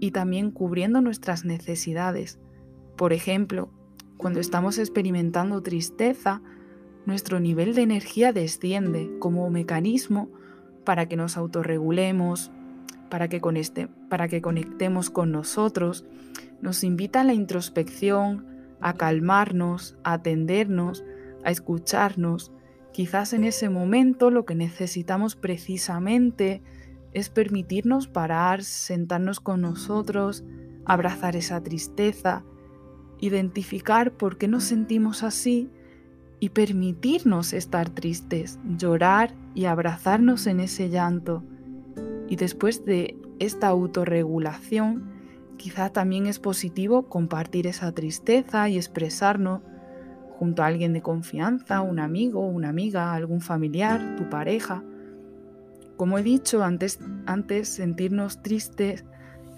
y 0.00 0.10
también 0.12 0.50
cubriendo 0.50 1.00
nuestras 1.00 1.44
necesidades. 1.44 2.38
Por 2.96 3.12
ejemplo, 3.12 3.70
cuando 4.16 4.40
estamos 4.40 4.78
experimentando 4.78 5.62
tristeza, 5.62 6.40
nuestro 7.04 7.40
nivel 7.40 7.74
de 7.74 7.82
energía 7.82 8.32
desciende 8.32 9.10
como 9.18 9.48
mecanismo 9.50 10.30
para 10.84 11.06
que 11.06 11.16
nos 11.16 11.36
autorregulemos, 11.36 12.50
para 13.10 13.28
que, 13.28 13.40
para 14.08 14.28
que 14.28 14.40
conectemos 14.40 15.10
con 15.10 15.32
nosotros, 15.32 16.04
nos 16.60 16.84
invita 16.84 17.20
a 17.20 17.24
la 17.24 17.34
introspección, 17.34 18.46
a 18.80 18.94
calmarnos, 18.94 19.96
a 20.04 20.14
atendernos, 20.14 21.04
a 21.44 21.50
escucharnos. 21.50 22.52
Quizás 22.92 23.32
en 23.32 23.44
ese 23.44 23.68
momento 23.68 24.30
lo 24.30 24.44
que 24.44 24.54
necesitamos 24.54 25.36
precisamente 25.36 26.62
es 27.12 27.30
permitirnos 27.30 28.08
parar, 28.08 28.62
sentarnos 28.62 29.40
con 29.40 29.60
nosotros, 29.60 30.44
abrazar 30.84 31.36
esa 31.36 31.62
tristeza, 31.62 32.44
identificar 33.20 34.12
por 34.12 34.38
qué 34.38 34.48
nos 34.48 34.64
sentimos 34.64 35.22
así 35.22 35.70
y 36.40 36.50
permitirnos 36.50 37.52
estar 37.52 37.88
tristes, 37.88 38.58
llorar 38.76 39.34
y 39.54 39.64
abrazarnos 39.64 40.46
en 40.46 40.60
ese 40.60 40.90
llanto. 40.90 41.42
Y 42.28 42.36
después 42.36 42.84
de 42.84 43.16
esta 43.38 43.68
autorregulación, 43.68 45.15
quizá 45.56 45.90
también 45.90 46.26
es 46.26 46.38
positivo 46.38 47.08
compartir 47.08 47.66
esa 47.66 47.92
tristeza 47.92 48.68
y 48.68 48.76
expresarnos 48.76 49.62
junto 50.38 50.62
a 50.62 50.66
alguien 50.66 50.92
de 50.92 51.02
confianza, 51.02 51.80
un 51.80 51.98
amigo, 51.98 52.46
una 52.46 52.68
amiga, 52.68 53.14
algún 53.14 53.40
familiar, 53.40 54.16
tu 54.16 54.28
pareja. 54.28 54.84
Como 55.96 56.18
he 56.18 56.22
dicho 56.22 56.62
antes, 56.62 57.00
antes 57.24 57.68
sentirnos 57.68 58.42
tristes 58.42 59.04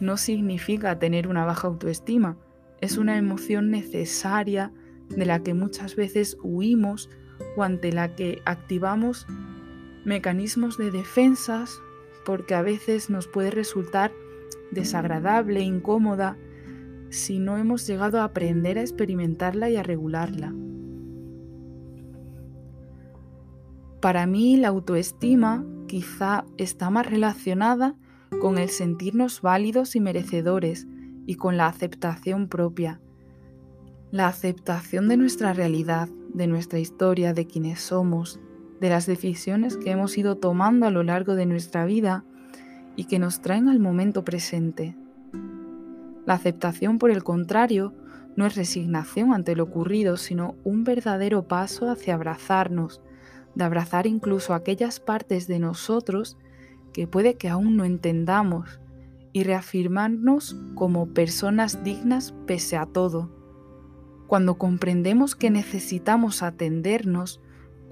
no 0.00 0.17
significa 0.17 0.99
tener 0.99 1.26
una 1.26 1.45
baja 1.45 1.67
autoestima, 1.67 2.37
es 2.81 2.97
una 2.97 3.19
emoción 3.19 3.71
necesaria 3.71 4.73
de 5.09 5.26
la 5.26 5.43
que 5.43 5.55
muchas 5.55 5.97
veces 5.97 6.37
huimos 6.43 7.11
o 7.57 7.64
ante 7.64 7.93
la 7.93 8.14
que 8.14 8.40
activamos 8.45 9.26
mecanismos 10.05 10.78
de 10.78 10.90
defensas 10.90 11.81
porque 12.25 12.55
a 12.55 12.62
veces 12.62 13.11
nos 13.11 13.26
puede 13.26 13.50
resultar 13.50 14.12
desagradable, 14.70 15.60
incómoda, 15.60 16.37
si 17.10 17.38
no 17.38 17.56
hemos 17.56 17.87
llegado 17.87 18.20
a 18.20 18.25
aprender 18.25 18.78
a 18.78 18.82
experimentarla 18.82 19.70
y 19.70 19.76
a 19.76 19.82
regularla. 19.82 20.54
Para 24.00 24.26
mí 24.26 24.56
la 24.56 24.68
autoestima 24.68 25.64
quizá 25.87 26.44
está 26.56 26.90
más 26.90 27.06
relacionada 27.06 27.96
con 28.40 28.58
el 28.58 28.68
sentirnos 28.68 29.40
válidos 29.42 29.96
y 29.96 30.00
merecedores 30.00 30.87
y 31.26 31.34
con 31.34 31.56
la 31.56 31.66
aceptación 31.66 32.48
propia. 32.48 33.00
La 34.10 34.28
aceptación 34.28 35.08
de 35.08 35.16
nuestra 35.16 35.52
realidad, 35.52 36.08
de 36.32 36.46
nuestra 36.46 36.78
historia, 36.78 37.32
de 37.32 37.46
quienes 37.46 37.80
somos, 37.80 38.38
de 38.80 38.88
las 38.88 39.06
decisiones 39.06 39.76
que 39.76 39.90
hemos 39.90 40.16
ido 40.16 40.37
tomando 40.37 40.87
a 40.87 40.90
lo 40.90 41.02
largo 41.02 41.34
de 41.34 41.46
nuestra 41.46 41.84
vida 41.84 42.25
y 42.99 43.05
que 43.05 43.21
nos 43.21 43.40
traen 43.40 43.69
al 43.69 43.78
momento 43.78 44.25
presente. 44.25 44.97
La 46.26 46.35
aceptación, 46.35 46.99
por 46.99 47.12
el 47.12 47.23
contrario, 47.23 47.95
no 48.35 48.45
es 48.45 48.57
resignación 48.57 49.33
ante 49.33 49.55
lo 49.55 49.62
ocurrido, 49.62 50.17
sino 50.17 50.57
un 50.64 50.83
verdadero 50.83 51.47
paso 51.47 51.88
hacia 51.88 52.14
abrazarnos, 52.14 53.00
de 53.55 53.62
abrazar 53.62 54.09
incluso 54.09 54.52
aquellas 54.52 54.99
partes 54.99 55.47
de 55.47 55.61
nosotros 55.61 56.38
que 56.93 57.07
puede 57.07 57.35
que 57.35 57.49
aún 57.49 57.76
no 57.76 57.85
entendamos 57.85 58.81
y 59.33 59.45
reafirmarnos 59.45 60.57
como 60.75 61.07
personas 61.14 61.85
dignas 61.85 62.35
pese 62.49 62.76
a 62.76 62.87
todo. 62.87 63.31
Cuando 64.26 64.59
comprendemos 64.59 65.37
que 65.37 65.50
necesitamos 65.52 66.43
atendernos, 66.43 67.40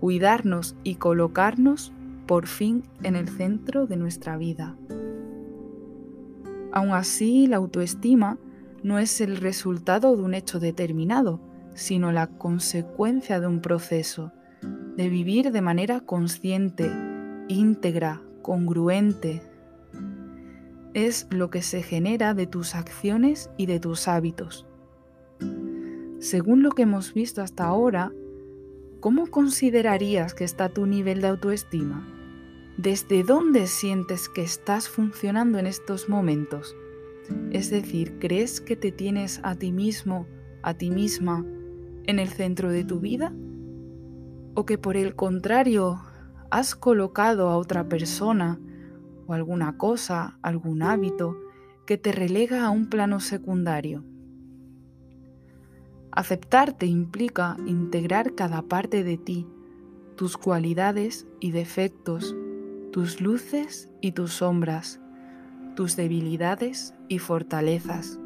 cuidarnos 0.00 0.74
y 0.82 0.96
colocarnos 0.96 1.92
por 2.26 2.46
fin 2.46 2.82
en 3.02 3.16
el 3.16 3.28
centro 3.28 3.86
de 3.86 3.96
nuestra 3.96 4.36
vida. 4.36 4.76
Aún 6.72 6.90
así, 6.90 7.46
la 7.46 7.56
autoestima 7.56 8.38
no 8.82 8.98
es 8.98 9.20
el 9.20 9.36
resultado 9.38 10.16
de 10.16 10.22
un 10.22 10.34
hecho 10.34 10.60
determinado, 10.60 11.40
sino 11.74 12.12
la 12.12 12.26
consecuencia 12.26 13.40
de 13.40 13.46
un 13.46 13.60
proceso, 13.60 14.32
de 14.96 15.08
vivir 15.08 15.52
de 15.52 15.60
manera 15.60 16.00
consciente, 16.00 16.90
íntegra, 17.48 18.22
congruente. 18.42 19.42
Es 20.94 21.26
lo 21.30 21.50
que 21.50 21.62
se 21.62 21.82
genera 21.82 22.34
de 22.34 22.46
tus 22.46 22.74
acciones 22.74 23.50
y 23.56 23.66
de 23.66 23.80
tus 23.80 24.08
hábitos. 24.08 24.66
Según 26.18 26.62
lo 26.62 26.70
que 26.70 26.82
hemos 26.82 27.12
visto 27.12 27.42
hasta 27.42 27.64
ahora, 27.64 28.12
¿cómo 29.00 29.26
considerarías 29.26 30.34
que 30.34 30.44
está 30.44 30.68
tu 30.68 30.86
nivel 30.86 31.20
de 31.20 31.28
autoestima? 31.28 32.15
¿Desde 32.76 33.22
dónde 33.22 33.68
sientes 33.68 34.28
que 34.28 34.42
estás 34.42 34.90
funcionando 34.90 35.58
en 35.58 35.66
estos 35.66 36.10
momentos? 36.10 36.76
Es 37.50 37.70
decir, 37.70 38.18
¿crees 38.18 38.60
que 38.60 38.76
te 38.76 38.92
tienes 38.92 39.40
a 39.42 39.54
ti 39.54 39.72
mismo, 39.72 40.26
a 40.62 40.74
ti 40.74 40.90
misma, 40.90 41.42
en 42.04 42.18
el 42.18 42.28
centro 42.28 42.70
de 42.70 42.84
tu 42.84 43.00
vida? 43.00 43.32
¿O 44.54 44.66
que 44.66 44.76
por 44.76 44.98
el 44.98 45.16
contrario 45.16 46.02
has 46.50 46.74
colocado 46.74 47.48
a 47.48 47.56
otra 47.56 47.88
persona 47.88 48.60
o 49.26 49.32
alguna 49.32 49.78
cosa, 49.78 50.38
algún 50.42 50.82
hábito 50.82 51.34
que 51.86 51.96
te 51.96 52.12
relega 52.12 52.66
a 52.66 52.70
un 52.70 52.90
plano 52.90 53.20
secundario? 53.20 54.04
Aceptarte 56.12 56.84
implica 56.84 57.56
integrar 57.64 58.34
cada 58.34 58.60
parte 58.60 59.02
de 59.02 59.16
ti, 59.16 59.46
tus 60.14 60.36
cualidades 60.36 61.26
y 61.40 61.52
defectos, 61.52 62.36
tus 62.96 63.20
luces 63.20 63.90
y 64.00 64.12
tus 64.12 64.32
sombras, 64.32 65.02
tus 65.74 65.96
debilidades 65.96 66.94
y 67.08 67.18
fortalezas, 67.18 68.18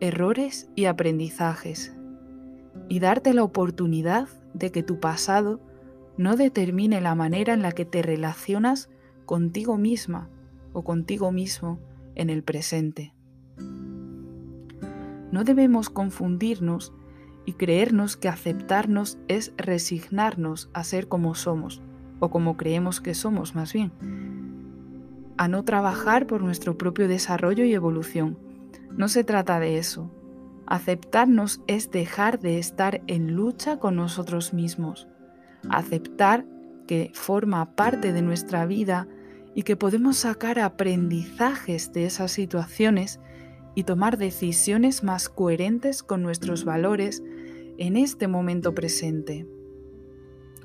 errores 0.00 0.68
y 0.74 0.86
aprendizajes, 0.86 1.94
y 2.88 2.98
darte 2.98 3.32
la 3.32 3.44
oportunidad 3.44 4.26
de 4.54 4.72
que 4.72 4.82
tu 4.82 4.98
pasado 4.98 5.60
no 6.16 6.34
determine 6.34 7.00
la 7.00 7.14
manera 7.14 7.54
en 7.54 7.62
la 7.62 7.70
que 7.70 7.84
te 7.84 8.02
relacionas 8.02 8.90
contigo 9.24 9.78
misma 9.78 10.28
o 10.72 10.82
contigo 10.82 11.30
mismo 11.30 11.78
en 12.16 12.30
el 12.30 12.42
presente. 12.42 13.14
No 15.30 15.44
debemos 15.44 15.90
confundirnos 15.90 16.92
y 17.46 17.52
creernos 17.52 18.16
que 18.16 18.26
aceptarnos 18.26 19.16
es 19.28 19.52
resignarnos 19.56 20.70
a 20.72 20.82
ser 20.82 21.06
como 21.06 21.36
somos, 21.36 21.84
o 22.20 22.30
como 22.30 22.56
creemos 22.56 23.00
que 23.00 23.14
somos 23.14 23.54
más 23.54 23.72
bien, 23.72 23.92
a 25.36 25.48
no 25.48 25.64
trabajar 25.64 26.26
por 26.26 26.42
nuestro 26.42 26.78
propio 26.78 27.08
desarrollo 27.08 27.64
y 27.64 27.74
evolución. 27.74 28.38
No 28.96 29.08
se 29.08 29.24
trata 29.24 29.58
de 29.58 29.78
eso. 29.78 30.10
Aceptarnos 30.66 31.60
es 31.66 31.90
dejar 31.90 32.38
de 32.38 32.58
estar 32.58 33.02
en 33.06 33.34
lucha 33.34 33.78
con 33.78 33.96
nosotros 33.96 34.54
mismos. 34.54 35.08
Aceptar 35.68 36.46
que 36.86 37.10
forma 37.14 37.74
parte 37.74 38.12
de 38.12 38.22
nuestra 38.22 38.66
vida 38.66 39.08
y 39.54 39.62
que 39.62 39.76
podemos 39.76 40.18
sacar 40.18 40.58
aprendizajes 40.58 41.92
de 41.92 42.06
esas 42.06 42.32
situaciones 42.32 43.20
y 43.74 43.84
tomar 43.84 44.18
decisiones 44.18 45.02
más 45.02 45.28
coherentes 45.28 46.02
con 46.02 46.22
nuestros 46.22 46.64
valores 46.64 47.22
en 47.78 47.96
este 47.96 48.28
momento 48.28 48.74
presente. 48.74 49.46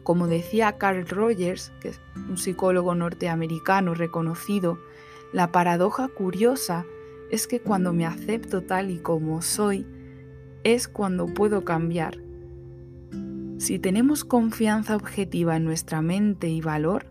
Como 0.09 0.25
decía 0.25 0.79
Carl 0.79 1.07
Rogers, 1.07 1.71
que 1.79 1.89
es 1.89 2.01
un 2.15 2.35
psicólogo 2.35 2.95
norteamericano 2.95 3.93
reconocido, 3.93 4.79
la 5.33 5.51
paradoja 5.51 6.07
curiosa 6.07 6.87
es 7.29 7.45
que 7.45 7.59
cuando 7.59 7.93
me 7.93 8.07
acepto 8.07 8.63
tal 8.63 8.89
y 8.89 8.97
como 8.97 9.43
soy, 9.43 9.85
es 10.63 10.87
cuando 10.87 11.27
puedo 11.27 11.63
cambiar. 11.63 12.17
Si 13.59 13.77
tenemos 13.77 14.25
confianza 14.25 14.95
objetiva 14.95 15.55
en 15.57 15.65
nuestra 15.65 16.01
mente 16.01 16.49
y 16.49 16.59
valor, 16.59 17.05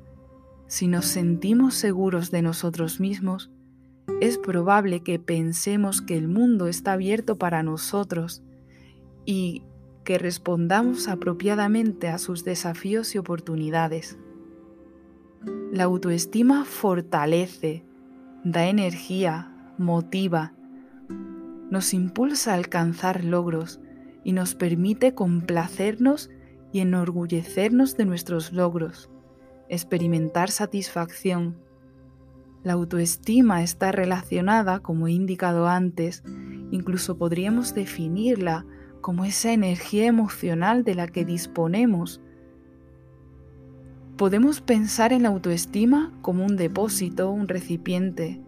si 0.67 0.89
nos 0.89 1.07
sentimos 1.07 1.75
seguros 1.75 2.33
de 2.33 2.43
nosotros 2.43 2.99
mismos, 2.99 3.49
es 4.21 4.39
probable 4.39 5.05
que 5.05 5.21
pensemos 5.21 6.03
que 6.03 6.17
el 6.17 6.27
mundo 6.27 6.67
está 6.67 6.95
abierto 6.95 7.39
para 7.39 7.63
nosotros 7.63 8.43
y 9.25 9.63
que 10.09 10.17
respondamos 10.17 11.07
apropiadamente 11.07 12.09
a 12.09 12.17
sus 12.17 12.43
desafíos 12.43 13.15
y 13.15 13.19
oportunidades. 13.19 14.17
La 15.71 15.85
autoestima 15.85 16.65
fortalece, 16.65 17.85
da 18.43 18.69
energía, 18.69 19.53
motiva, 19.77 20.55
nos 21.71 21.93
impulsa 21.93 22.53
a 22.53 22.55
alcanzar 22.55 23.23
logros 23.23 23.81
y 24.25 24.33
nos 24.33 24.55
permite 24.55 25.13
complacernos 25.13 26.31
y 26.73 26.81
enorgullecernos 26.81 27.99
de 27.99 28.07
nuestros 28.07 28.55
logros, 28.55 29.11
experimentar 29.69 30.51
satisfacción. 30.51 31.59
La 32.65 32.73
autoestima 32.73 33.63
está 33.63 33.93
relacionada, 33.93 34.81
como 34.81 35.07
he 35.07 35.13
indicado 35.13 35.69
antes, 35.69 36.23
incluso 36.71 37.19
podríamos 37.19 37.75
definirla 37.75 38.65
como 39.01 39.25
esa 39.25 39.53
energía 39.53 40.07
emocional 40.07 40.85
de 40.85 40.95
la 40.95 41.09
que 41.09 41.25
disponemos. 41.25 42.21
Podemos 44.17 44.61
pensar 44.61 45.13
en 45.13 45.23
la 45.23 45.29
autoestima 45.29 46.13
como 46.23 46.45
un 46.45 46.57
depósito, 46.57 47.31
un 47.31 47.49
recipiente. 47.49 48.41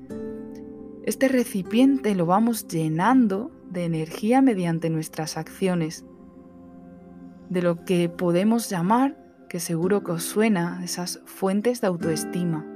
Este 1.04 1.28
recipiente 1.28 2.14
lo 2.14 2.26
vamos 2.26 2.66
llenando 2.68 3.50
de 3.70 3.84
energía 3.84 4.42
mediante 4.42 4.90
nuestras 4.90 5.36
acciones, 5.36 6.04
de 7.48 7.62
lo 7.62 7.84
que 7.84 8.08
podemos 8.08 8.68
llamar, 8.68 9.16
que 9.48 9.60
seguro 9.60 10.02
que 10.02 10.12
os 10.12 10.24
suena, 10.24 10.80
esas 10.84 11.20
fuentes 11.24 11.80
de 11.80 11.86
autoestima. 11.86 12.66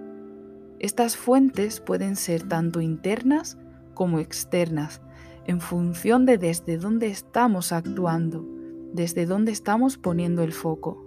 Estas 0.79 1.17
fuentes 1.17 1.81
pueden 1.81 2.17
ser 2.17 2.49
tanto 2.49 2.81
internas 2.81 3.59
como 3.95 4.19
externas, 4.19 5.01
en 5.47 5.61
función 5.61 6.25
de 6.27 6.39
desde 6.39 6.79
dónde 6.79 7.09
estamos 7.09 7.73
actuando, 7.73 8.45
desde 8.93 9.27
dónde 9.27 9.53
estamos 9.53 9.99
poniendo 9.99 10.43
el 10.43 10.53
foco. 10.53 11.05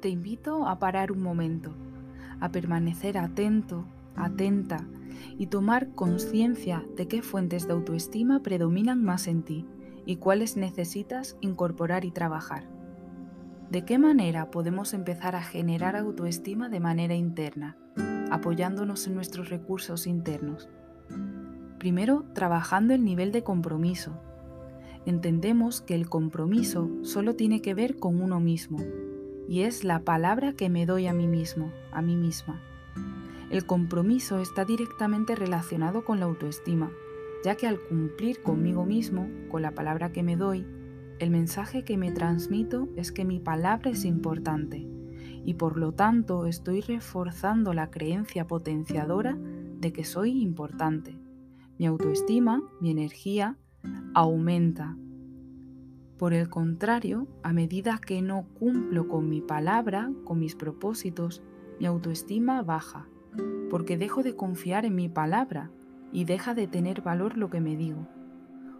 Te 0.00 0.08
invito 0.08 0.66
a 0.66 0.78
parar 0.78 1.12
un 1.12 1.22
momento, 1.22 1.72
a 2.40 2.50
permanecer 2.50 3.18
atento, 3.18 3.84
atenta 4.16 4.86
y 5.36 5.48
tomar 5.48 5.90
conciencia 5.94 6.84
de 6.96 7.08
qué 7.08 7.22
fuentes 7.22 7.66
de 7.66 7.74
autoestima 7.74 8.42
predominan 8.42 9.04
más 9.04 9.26
en 9.26 9.42
ti 9.42 9.66
y 10.06 10.16
cuáles 10.16 10.56
necesitas 10.56 11.36
incorporar 11.40 12.04
y 12.04 12.12
trabajar. 12.12 12.64
¿De 13.70 13.84
qué 13.84 13.98
manera 13.98 14.50
podemos 14.50 14.94
empezar 14.94 15.36
a 15.36 15.42
generar 15.42 15.96
autoestima 15.96 16.70
de 16.70 16.80
manera 16.80 17.14
interna, 17.14 17.76
apoyándonos 18.30 19.06
en 19.06 19.14
nuestros 19.14 19.50
recursos 19.50 20.06
internos? 20.06 20.70
Primero, 21.78 22.24
trabajando 22.34 22.94
el 22.94 23.04
nivel 23.04 23.32
de 23.32 23.42
compromiso. 23.42 24.12
Entendemos 25.06 25.80
que 25.80 25.94
el 25.94 26.08
compromiso 26.08 26.90
solo 27.02 27.34
tiene 27.34 27.62
que 27.62 27.74
ver 27.74 27.96
con 27.98 28.20
uno 28.20 28.40
mismo, 28.40 28.78
y 29.48 29.62
es 29.62 29.84
la 29.84 30.00
palabra 30.00 30.52
que 30.52 30.68
me 30.68 30.86
doy 30.86 31.06
a 31.06 31.12
mí 31.12 31.26
mismo, 31.26 31.72
a 31.92 32.02
mí 32.02 32.16
misma. 32.16 32.60
El 33.50 33.64
compromiso 33.64 34.40
está 34.40 34.64
directamente 34.64 35.34
relacionado 35.34 36.04
con 36.04 36.20
la 36.20 36.26
autoestima, 36.26 36.90
ya 37.44 37.54
que 37.54 37.66
al 37.66 37.80
cumplir 37.80 38.42
conmigo 38.42 38.84
mismo, 38.84 39.28
con 39.48 39.62
la 39.62 39.74
palabra 39.74 40.12
que 40.12 40.22
me 40.22 40.36
doy, 40.36 40.66
el 41.18 41.30
mensaje 41.30 41.84
que 41.84 41.96
me 41.96 42.12
transmito 42.12 42.88
es 42.96 43.10
que 43.10 43.24
mi 43.24 43.40
palabra 43.40 43.90
es 43.90 44.04
importante 44.04 44.86
y 45.44 45.54
por 45.54 45.78
lo 45.78 45.92
tanto 45.92 46.46
estoy 46.46 46.80
reforzando 46.80 47.72
la 47.72 47.90
creencia 47.90 48.46
potenciadora 48.46 49.36
de 49.80 49.92
que 49.92 50.04
soy 50.04 50.42
importante. 50.42 51.17
Mi 51.78 51.86
autoestima, 51.86 52.62
mi 52.80 52.90
energía, 52.90 53.56
aumenta. 54.12 54.96
Por 56.18 56.32
el 56.32 56.48
contrario, 56.48 57.28
a 57.44 57.52
medida 57.52 58.00
que 58.04 58.20
no 58.20 58.48
cumplo 58.58 59.06
con 59.06 59.28
mi 59.28 59.40
palabra, 59.40 60.10
con 60.24 60.40
mis 60.40 60.56
propósitos, 60.56 61.40
mi 61.78 61.86
autoestima 61.86 62.62
baja, 62.62 63.06
porque 63.70 63.96
dejo 63.96 64.24
de 64.24 64.34
confiar 64.34 64.84
en 64.84 64.96
mi 64.96 65.08
palabra 65.08 65.70
y 66.12 66.24
deja 66.24 66.52
de 66.54 66.66
tener 66.66 67.02
valor 67.02 67.36
lo 67.36 67.48
que 67.48 67.60
me 67.60 67.76
digo. 67.76 68.08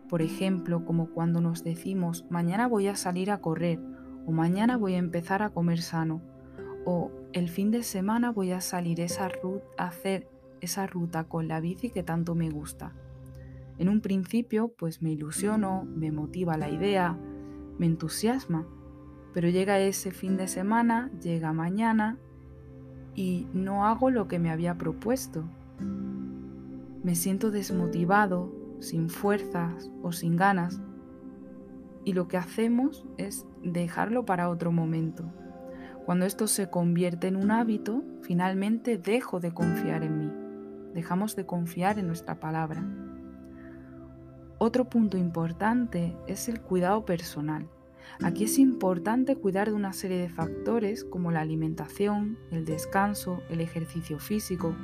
Por 0.09 0.21
ejemplo, 0.21 0.85
como 0.85 1.11
cuando 1.11 1.41
nos 1.41 1.63
decimos 1.63 2.25
mañana 2.31 2.67
voy 2.67 2.89
a 2.89 2.97
salir 2.97 3.31
a 3.31 3.41
correr 3.41 3.79
o 4.27 4.33
mañana 4.33 4.77
voy 4.77 4.95
a 4.95 4.99
empezar 4.99 5.43
a 5.43 5.51
comer 5.51 5.83
sano 5.83 6.21
o 6.85 7.13
el 7.33 7.49
fin 7.49 7.71
de 7.71 7.85
semana 7.85 8.33
voy 8.33 8.51
a 8.51 8.61
salir 8.61 9.01
esa 9.01 9.29
a 9.77 9.85
hacer 9.85 10.29
esa 10.61 10.87
ruta 10.87 11.25
con 11.25 11.49
la 11.49 11.61
bici 11.61 11.91
que 11.91 12.03
tanto 12.03 12.35
me 12.35 12.51
gusta. 12.51 12.93
En 13.79 13.89
un 13.89 14.01
principio, 14.01 14.69
pues 14.69 15.03
me 15.03 15.13
ilusiono, 15.13 15.85
me 15.85 16.11
motiva 16.11 16.57
la 16.57 16.71
idea, 16.71 17.19
me 17.79 17.87
entusiasma, 17.87 18.67
pero 19.33 19.49
llega 19.49 19.79
ese 19.79 20.11
fin 20.11 20.37
de 20.37 20.49
semana, 20.49 21.11
llega 21.23 21.53
mañana 21.53 22.19
y 23.15 23.47
no 23.53 23.87
hago 23.87 24.11
lo 24.11 24.27
que 24.27 24.39
me 24.39 24.51
había 24.51 24.77
propuesto. 24.77 25.45
Me 27.03 27.15
siento 27.15 27.51
desmotivado, 27.51 28.53
sin 28.81 29.09
fuerzas 29.09 29.91
o 30.03 30.13
sin 30.13 30.37
ganas 30.37 30.81
y 32.09 32.15
lo 32.15 32.27
que 32.27 32.39
hacemos 32.39 33.05
es 33.19 33.47
dejarlo 33.63 34.25
para 34.25 34.49
otro 34.49 34.73
momento. 34.73 35.31
Cuando 36.07 36.25
esto 36.25 36.47
se 36.47 36.71
convierte 36.71 37.27
en 37.27 37.37
un 37.37 37.51
hábito, 37.51 38.03
finalmente 38.23 38.97
dejo 38.97 39.41
de 39.41 39.53
confiar 39.53 40.03
en 40.03 40.19
mí, 40.19 40.33
dejamos 40.95 41.37
de 41.37 41.47
confiar 41.47 41.99
en 41.99 42.07
nuestra 42.07 42.41
palabra. 42.41 42.85
Otro 44.59 44.89
punto 44.89 45.17
importante 45.17 46.17
es 46.27 46.49
el 46.49 46.61
cuidado 46.61 47.05
personal. 47.05 47.69
Aquí 48.23 48.45
es 48.45 48.59
importante 48.59 49.37
cuidar 49.37 49.69
de 49.69 49.75
una 49.75 49.93
serie 49.93 50.19
de 50.19 50.29
factores 50.29 51.05
como 51.05 51.31
la 51.31 51.41
alimentación, 51.41 52.39
el 52.51 52.65
descanso, 52.65 53.41
el 53.51 53.61
ejercicio 53.61 54.19
físico. 54.19 54.75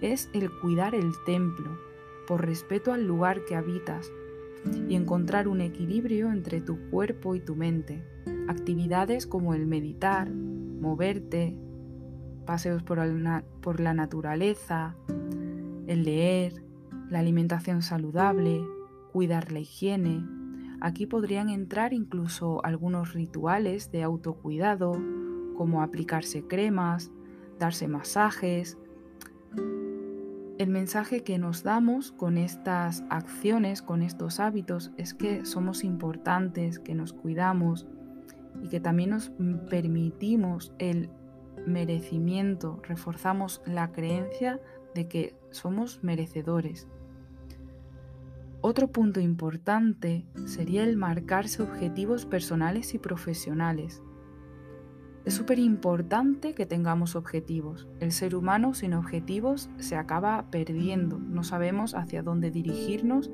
Es 0.00 0.28
el 0.32 0.50
cuidar 0.60 0.94
el 0.94 1.12
templo, 1.24 1.78
por 2.26 2.44
respeto 2.44 2.92
al 2.92 3.06
lugar 3.06 3.44
que 3.44 3.54
habitas, 3.54 4.10
y 4.88 4.96
encontrar 4.96 5.46
un 5.46 5.60
equilibrio 5.60 6.32
entre 6.32 6.60
tu 6.60 6.78
cuerpo 6.90 7.34
y 7.34 7.40
tu 7.40 7.54
mente. 7.54 8.02
Actividades 8.48 9.26
como 9.26 9.54
el 9.54 9.66
meditar, 9.66 10.30
moverte, 10.30 11.56
paseos 12.44 12.82
por 12.82 13.80
la 13.80 13.94
naturaleza, 13.94 14.96
el 15.86 16.04
leer, 16.04 16.62
la 17.10 17.18
alimentación 17.18 17.82
saludable, 17.82 18.64
cuidar 19.12 19.52
la 19.52 19.60
higiene. 19.60 20.24
Aquí 20.80 21.06
podrían 21.06 21.48
entrar 21.48 21.92
incluso 21.92 22.64
algunos 22.64 23.14
rituales 23.14 23.90
de 23.90 24.02
autocuidado, 24.02 24.92
como 25.56 25.82
aplicarse 25.82 26.42
cremas, 26.46 27.10
darse 27.58 27.88
masajes. 27.88 28.76
El 30.58 30.68
mensaje 30.68 31.22
que 31.22 31.38
nos 31.38 31.62
damos 31.62 32.12
con 32.12 32.38
estas 32.38 33.04
acciones, 33.08 33.82
con 33.82 34.02
estos 34.02 34.40
hábitos, 34.40 34.92
es 34.96 35.14
que 35.14 35.44
somos 35.44 35.84
importantes, 35.84 36.78
que 36.78 36.94
nos 36.94 37.12
cuidamos 37.12 37.86
y 38.62 38.68
que 38.68 38.80
también 38.80 39.10
nos 39.10 39.32
permitimos 39.68 40.72
el 40.78 41.10
merecimiento, 41.66 42.80
reforzamos 42.82 43.62
la 43.66 43.92
creencia 43.92 44.60
de 44.94 45.08
que 45.08 45.36
somos 45.50 46.02
merecedores. 46.02 46.88
Otro 48.60 48.88
punto 48.88 49.20
importante 49.20 50.24
sería 50.46 50.84
el 50.84 50.96
marcarse 50.96 51.62
objetivos 51.62 52.24
personales 52.24 52.94
y 52.94 52.98
profesionales. 52.98 54.02
Es 55.24 55.34
súper 55.34 55.58
importante 55.58 56.54
que 56.54 56.66
tengamos 56.66 57.16
objetivos. 57.16 57.86
El 58.00 58.12
ser 58.12 58.34
humano 58.34 58.74
sin 58.74 58.94
objetivos 58.94 59.70
se 59.78 59.96
acaba 59.96 60.50
perdiendo. 60.50 61.18
No 61.18 61.44
sabemos 61.44 61.94
hacia 61.94 62.22
dónde 62.22 62.50
dirigirnos 62.50 63.30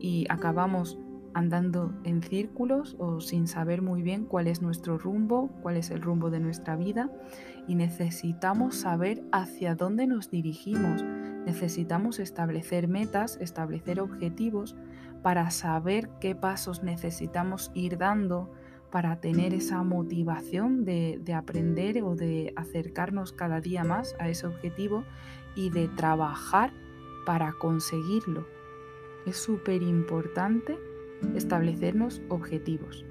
y 0.00 0.26
acabamos 0.30 0.98
andando 1.34 1.92
en 2.04 2.22
círculos 2.22 2.96
o 2.98 3.20
sin 3.20 3.46
saber 3.46 3.82
muy 3.82 4.02
bien 4.02 4.24
cuál 4.24 4.46
es 4.46 4.62
nuestro 4.62 4.98
rumbo, 4.98 5.50
cuál 5.62 5.76
es 5.76 5.90
el 5.90 6.02
rumbo 6.02 6.30
de 6.30 6.40
nuestra 6.40 6.76
vida 6.76 7.10
y 7.68 7.76
necesitamos 7.76 8.76
saber 8.76 9.22
hacia 9.30 9.76
dónde 9.76 10.06
nos 10.06 10.30
dirigimos 10.30 11.04
Necesitamos 11.48 12.18
establecer 12.18 12.88
metas, 12.88 13.38
establecer 13.40 14.00
objetivos 14.00 14.76
para 15.22 15.50
saber 15.50 16.10
qué 16.20 16.34
pasos 16.34 16.82
necesitamos 16.82 17.70
ir 17.72 17.96
dando 17.96 18.52
para 18.90 19.18
tener 19.22 19.54
esa 19.54 19.82
motivación 19.82 20.84
de, 20.84 21.22
aprender 21.34 22.02
o 22.02 22.16
de 22.16 22.52
acercarnos 22.54 23.32
cada 23.32 23.62
día 23.62 23.82
más 23.82 24.14
a 24.18 24.28
ese 24.28 24.46
objetivo 24.46 25.04
y 25.56 25.70
de 25.70 25.88
trabajar 25.88 26.70
para 27.24 27.54
conseguirlo. 27.54 28.46
Es 29.24 29.38
súper 29.38 29.82
importante 29.82 30.78
establecernos 31.34 32.20
objetivos. 32.28 33.06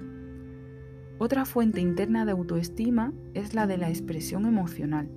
Otra 1.20 1.44
fuente 1.44 1.80
interna 1.80 2.24
de 2.24 2.30
autoestima 2.30 3.12
es 3.34 3.52
la 3.52 3.66
de 3.66 3.76
la 3.76 3.88
expresión 3.88 4.46
emocional. 4.46 5.10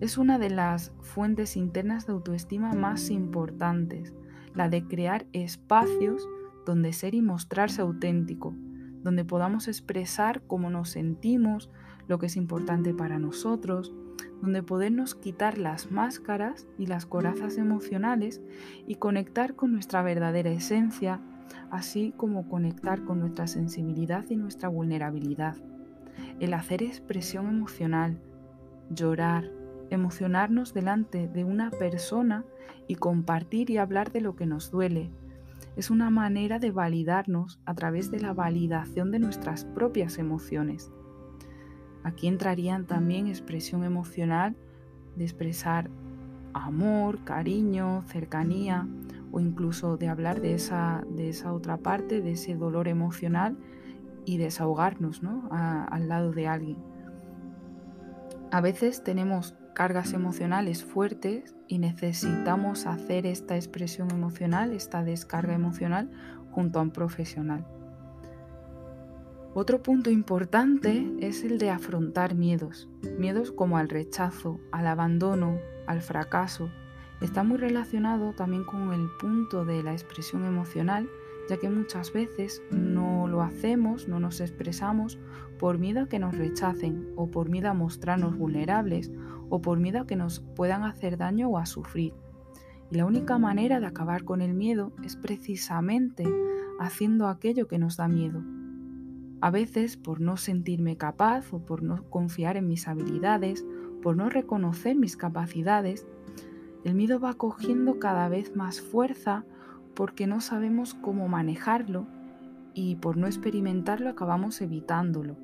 Es 0.00 0.16
una 0.16 0.38
de 0.38 0.48
las 0.48 0.92
fuentes 1.00 1.56
internas 1.56 2.06
de 2.06 2.12
autoestima 2.12 2.72
más 2.72 3.10
importantes, 3.10 4.14
la 4.54 4.68
de 4.68 4.86
crear 4.86 5.26
espacios 5.32 6.28
donde 6.64 6.92
ser 6.92 7.16
y 7.16 7.22
mostrarse 7.22 7.82
auténtico, 7.82 8.54
donde 9.02 9.24
podamos 9.24 9.66
expresar 9.66 10.42
cómo 10.46 10.70
nos 10.70 10.90
sentimos, 10.90 11.68
lo 12.06 12.18
que 12.20 12.26
es 12.26 12.36
importante 12.36 12.94
para 12.94 13.18
nosotros, 13.18 13.92
donde 14.40 14.62
podernos 14.62 15.16
quitar 15.16 15.58
las 15.58 15.90
máscaras 15.90 16.68
y 16.78 16.86
las 16.86 17.06
corazas 17.06 17.58
emocionales 17.58 18.40
y 18.86 18.96
conectar 18.96 19.56
con 19.56 19.72
nuestra 19.72 20.02
verdadera 20.02 20.50
esencia, 20.50 21.20
así 21.70 22.12
como 22.16 22.48
conectar 22.48 23.04
con 23.04 23.20
nuestra 23.20 23.46
sensibilidad 23.46 24.24
y 24.28 24.36
nuestra 24.36 24.68
vulnerabilidad. 24.68 25.56
El 26.40 26.54
hacer 26.54 26.82
expresión 26.82 27.48
emocional, 27.48 28.18
llorar, 28.90 29.50
emocionarnos 29.90 30.74
delante 30.74 31.28
de 31.28 31.44
una 31.44 31.70
persona 31.70 32.44
y 32.86 32.96
compartir 32.96 33.70
y 33.70 33.78
hablar 33.78 34.12
de 34.12 34.20
lo 34.20 34.36
que 34.36 34.46
nos 34.46 34.70
duele. 34.70 35.10
Es 35.76 35.90
una 35.90 36.10
manera 36.10 36.58
de 36.58 36.70
validarnos 36.70 37.58
a 37.64 37.74
través 37.74 38.10
de 38.10 38.20
la 38.20 38.32
validación 38.32 39.10
de 39.10 39.18
nuestras 39.18 39.64
propias 39.64 40.18
emociones. 40.18 40.92
Aquí 42.04 42.28
entrarían 42.28 42.86
también 42.86 43.26
expresión 43.26 43.82
emocional 43.82 44.54
de 45.16 45.24
expresar 45.24 45.90
amor, 46.52 47.24
cariño, 47.24 48.02
cercanía 48.06 48.86
o 49.34 49.40
incluso 49.40 49.96
de 49.96 50.06
hablar 50.06 50.40
de 50.40 50.54
esa, 50.54 51.04
de 51.10 51.28
esa 51.28 51.52
otra 51.52 51.76
parte, 51.78 52.20
de 52.20 52.32
ese 52.32 52.54
dolor 52.54 52.86
emocional 52.86 53.56
y 54.24 54.38
desahogarnos 54.38 55.24
¿no? 55.24 55.48
al 55.50 56.08
lado 56.08 56.30
de 56.30 56.46
alguien. 56.46 56.76
A 58.52 58.60
veces 58.60 59.02
tenemos 59.02 59.56
cargas 59.74 60.12
emocionales 60.12 60.84
fuertes 60.84 61.56
y 61.66 61.78
necesitamos 61.78 62.86
hacer 62.86 63.26
esta 63.26 63.56
expresión 63.56 64.12
emocional, 64.12 64.72
esta 64.72 65.02
descarga 65.02 65.52
emocional 65.52 66.12
junto 66.52 66.78
a 66.78 66.82
un 66.82 66.92
profesional. 66.92 67.66
Otro 69.52 69.82
punto 69.82 70.10
importante 70.10 71.12
es 71.18 71.42
el 71.42 71.58
de 71.58 71.70
afrontar 71.70 72.36
miedos, 72.36 72.88
miedos 73.18 73.50
como 73.50 73.78
al 73.78 73.88
rechazo, 73.88 74.60
al 74.70 74.86
abandono, 74.86 75.58
al 75.88 76.02
fracaso. 76.02 76.70
Está 77.20 77.42
muy 77.42 77.58
relacionado 77.58 78.32
también 78.32 78.64
con 78.64 78.92
el 78.92 79.08
punto 79.20 79.64
de 79.64 79.82
la 79.82 79.92
expresión 79.92 80.44
emocional 80.44 81.08
ya 81.48 81.58
que 81.58 81.68
muchas 81.68 82.12
veces 82.12 82.62
no 82.70 83.28
lo 83.28 83.42
hacemos, 83.42 84.08
no 84.08 84.20
nos 84.20 84.40
expresamos 84.40 85.18
por 85.58 85.78
miedo 85.78 86.02
a 86.02 86.08
que 86.08 86.18
nos 86.18 86.36
rechacen 86.36 87.12
o 87.16 87.30
por 87.30 87.48
miedo 87.48 87.70
a 87.70 87.74
mostrarnos 87.74 88.36
vulnerables 88.36 89.10
o 89.50 89.60
por 89.60 89.78
miedo 89.78 90.00
a 90.00 90.06
que 90.06 90.16
nos 90.16 90.40
puedan 90.40 90.84
hacer 90.84 91.16
daño 91.18 91.48
o 91.48 91.58
a 91.58 91.66
sufrir. 91.66 92.14
Y 92.90 92.96
la 92.96 93.06
única 93.06 93.38
manera 93.38 93.80
de 93.80 93.86
acabar 93.86 94.24
con 94.24 94.40
el 94.40 94.54
miedo 94.54 94.92
es 95.02 95.16
precisamente 95.16 96.24
haciendo 96.80 97.28
aquello 97.28 97.68
que 97.68 97.78
nos 97.78 97.96
da 97.96 98.08
miedo. 98.08 98.42
A 99.40 99.50
veces 99.50 99.96
por 99.96 100.20
no 100.20 100.36
sentirme 100.36 100.96
capaz 100.96 101.52
o 101.52 101.58
por 101.58 101.82
no 101.82 102.08
confiar 102.08 102.56
en 102.56 102.66
mis 102.66 102.88
habilidades, 102.88 103.64
por 104.02 104.16
no 104.16 104.30
reconocer 104.30 104.96
mis 104.96 105.16
capacidades, 105.16 106.06
el 106.84 106.94
miedo 106.94 107.18
va 107.18 107.32
cogiendo 107.32 107.98
cada 107.98 108.28
vez 108.28 108.54
más 108.54 108.80
fuerza 108.80 109.44
porque 109.94 110.26
no 110.26 110.40
sabemos 110.40 110.92
cómo 110.92 111.28
manejarlo 111.28 112.06
y 112.74 112.96
por 112.96 113.16
no 113.16 113.26
experimentarlo 113.26 114.10
acabamos 114.10 114.60
evitándolo. 114.60 115.36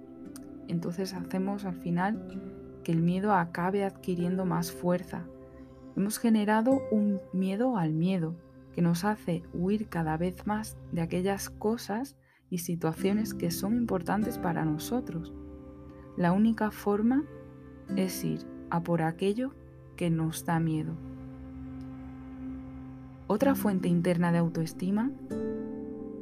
Entonces 0.69 1.15
hacemos 1.15 1.65
al 1.65 1.77
final 1.77 2.27
que 2.85 2.93
el 2.93 3.01
miedo 3.01 3.33
acabe 3.33 3.85
adquiriendo 3.85 4.45
más 4.45 4.71
fuerza. 4.71 5.25
Hemos 5.97 6.19
generado 6.19 6.83
un 6.91 7.21
miedo 7.33 7.77
al 7.77 7.93
miedo, 7.93 8.37
que 8.75 8.83
nos 8.83 9.05
hace 9.05 9.43
huir 9.53 9.89
cada 9.89 10.17
vez 10.17 10.47
más 10.47 10.77
de 10.93 11.01
aquellas 11.01 11.51
cosas 11.51 12.17
y 12.51 12.59
situaciones 12.59 13.35
que 13.35 13.51
son 13.51 13.77
importantes 13.77 14.39
para 14.39 14.65
nosotros. 14.65 15.33
La 16.17 16.33
única 16.33 16.71
forma 16.71 17.25
es 17.97 18.25
ir 18.25 18.41
a 18.69 18.83
por 18.83 19.03
aquello 19.03 19.55
que 19.97 20.11
nos 20.11 20.45
da 20.45 20.61
miedo. 20.61 21.10
Otra 23.33 23.55
fuente 23.55 23.87
interna 23.87 24.33
de 24.33 24.39
autoestima 24.39 25.13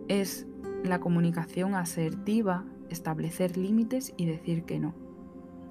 es 0.09 0.47
la 0.85 1.01
comunicación 1.01 1.75
asertiva, 1.75 2.66
establecer 2.90 3.57
límites 3.57 4.12
y 4.18 4.27
decir 4.27 4.64
que 4.64 4.79
no. 4.79 4.94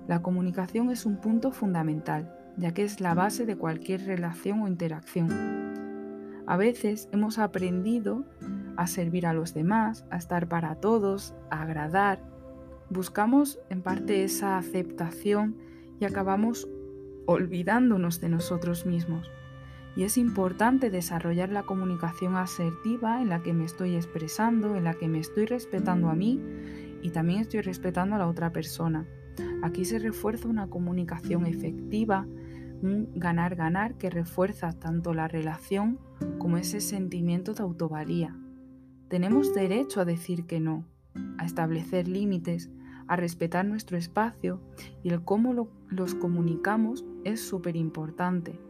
La 0.07 0.23
comunicación 0.23 0.89
es 0.89 1.05
un 1.05 1.21
punto 1.21 1.51
fundamental, 1.51 2.35
ya 2.57 2.73
que 2.73 2.83
es 2.83 3.01
la 3.01 3.13
base 3.13 3.45
de 3.45 3.55
cualquier 3.55 4.03
relación 4.07 4.63
o 4.63 4.67
interacción. 4.67 5.29
A 6.47 6.57
veces 6.57 7.07
hemos 7.11 7.37
aprendido 7.37 8.25
a 8.75 8.87
servir 8.87 9.27
a 9.27 9.33
los 9.33 9.53
demás, 9.53 10.07
a 10.09 10.17
estar 10.17 10.49
para 10.49 10.77
todos, 10.77 11.35
a 11.51 11.61
agradar. 11.61 12.19
Buscamos 12.89 13.59
en 13.69 13.83
parte 13.83 14.23
esa 14.23 14.57
aceptación 14.57 15.55
y 15.99 16.05
acabamos 16.05 16.67
olvidándonos 17.27 18.21
de 18.21 18.29
nosotros 18.29 18.87
mismos 18.87 19.29
y 19.97 20.03
es 20.03 20.19
importante 20.19 20.91
desarrollar 20.91 21.49
la 21.49 21.63
comunicación 21.63 22.35
asertiva 22.35 23.19
en 23.19 23.29
la 23.29 23.41
que 23.41 23.51
me 23.51 23.65
estoy 23.65 23.95
expresando, 23.95 24.75
en 24.75 24.83
la 24.83 24.93
que 24.93 25.07
me 25.07 25.17
estoy 25.17 25.47
respetando 25.47 26.09
a 26.09 26.13
mí 26.13 26.39
y 27.01 27.09
también 27.09 27.39
estoy 27.39 27.61
respetando 27.61 28.15
a 28.15 28.19
la 28.19 28.27
otra 28.27 28.51
persona. 28.53 29.07
Aquí 29.63 29.85
se 29.85 29.97
refuerza 29.97 30.47
una 30.47 30.67
comunicación 30.67 31.47
efectiva, 31.47 32.27
un 32.83 33.09
ganar-ganar 33.15 33.95
que 33.95 34.11
refuerza 34.11 34.71
tanto 34.71 35.15
la 35.15 35.27
relación 35.27 35.97
como 36.37 36.57
ese 36.57 36.79
sentimiento 36.79 37.55
de 37.55 37.63
autovalía. 37.63 38.37
Tenemos 39.07 39.55
derecho 39.55 39.99
a 39.99 40.05
decir 40.05 40.45
que 40.45 40.59
no, 40.59 40.85
a 41.39 41.45
establecer 41.45 42.07
límites, 42.07 42.69
a 43.07 43.15
respetar 43.15 43.65
nuestro 43.65 43.97
espacio 43.97 44.61
y 45.01 45.09
el 45.09 45.23
cómo 45.23 45.69
los 45.89 46.13
comunicamos 46.13 47.03
es 47.23 47.41
súper 47.41 47.75
importante. 47.75 48.66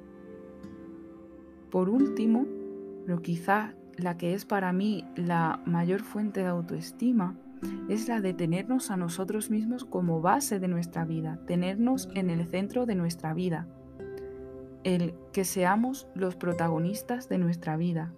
Por 1.72 1.90
último, 1.90 2.46
pero 3.06 3.22
quizá 3.22 3.74
la 3.98 4.18
que 4.18 4.34
es 4.34 4.46
para 4.46 4.72
mí 4.74 5.06
la 5.16 5.62
mayor 5.66 6.02
fuente 6.02 6.42
de 6.42 6.48
autoestima, 6.48 7.36
es 7.90 8.08
la 8.08 8.22
de 8.22 8.34
tenernos 8.34 8.92
a 8.92 8.98
nosotros 8.98 9.50
mismos 9.50 9.84
como 9.86 10.22
base 10.22 10.60
de 10.60 10.68
nuestra 10.68 11.06
vida, 11.06 11.40
tenernos 11.48 12.10
en 12.14 12.30
el 12.30 12.46
centro 12.48 12.86
de 12.86 12.96
nuestra 12.96 13.34
vida, 13.34 13.68
el 14.84 15.16
que 15.34 15.44
seamos 15.44 16.08
los 16.14 16.36
protagonistas 16.36 17.30
de 17.30 17.40
nuestra 17.40 17.78
vida. 17.78 18.14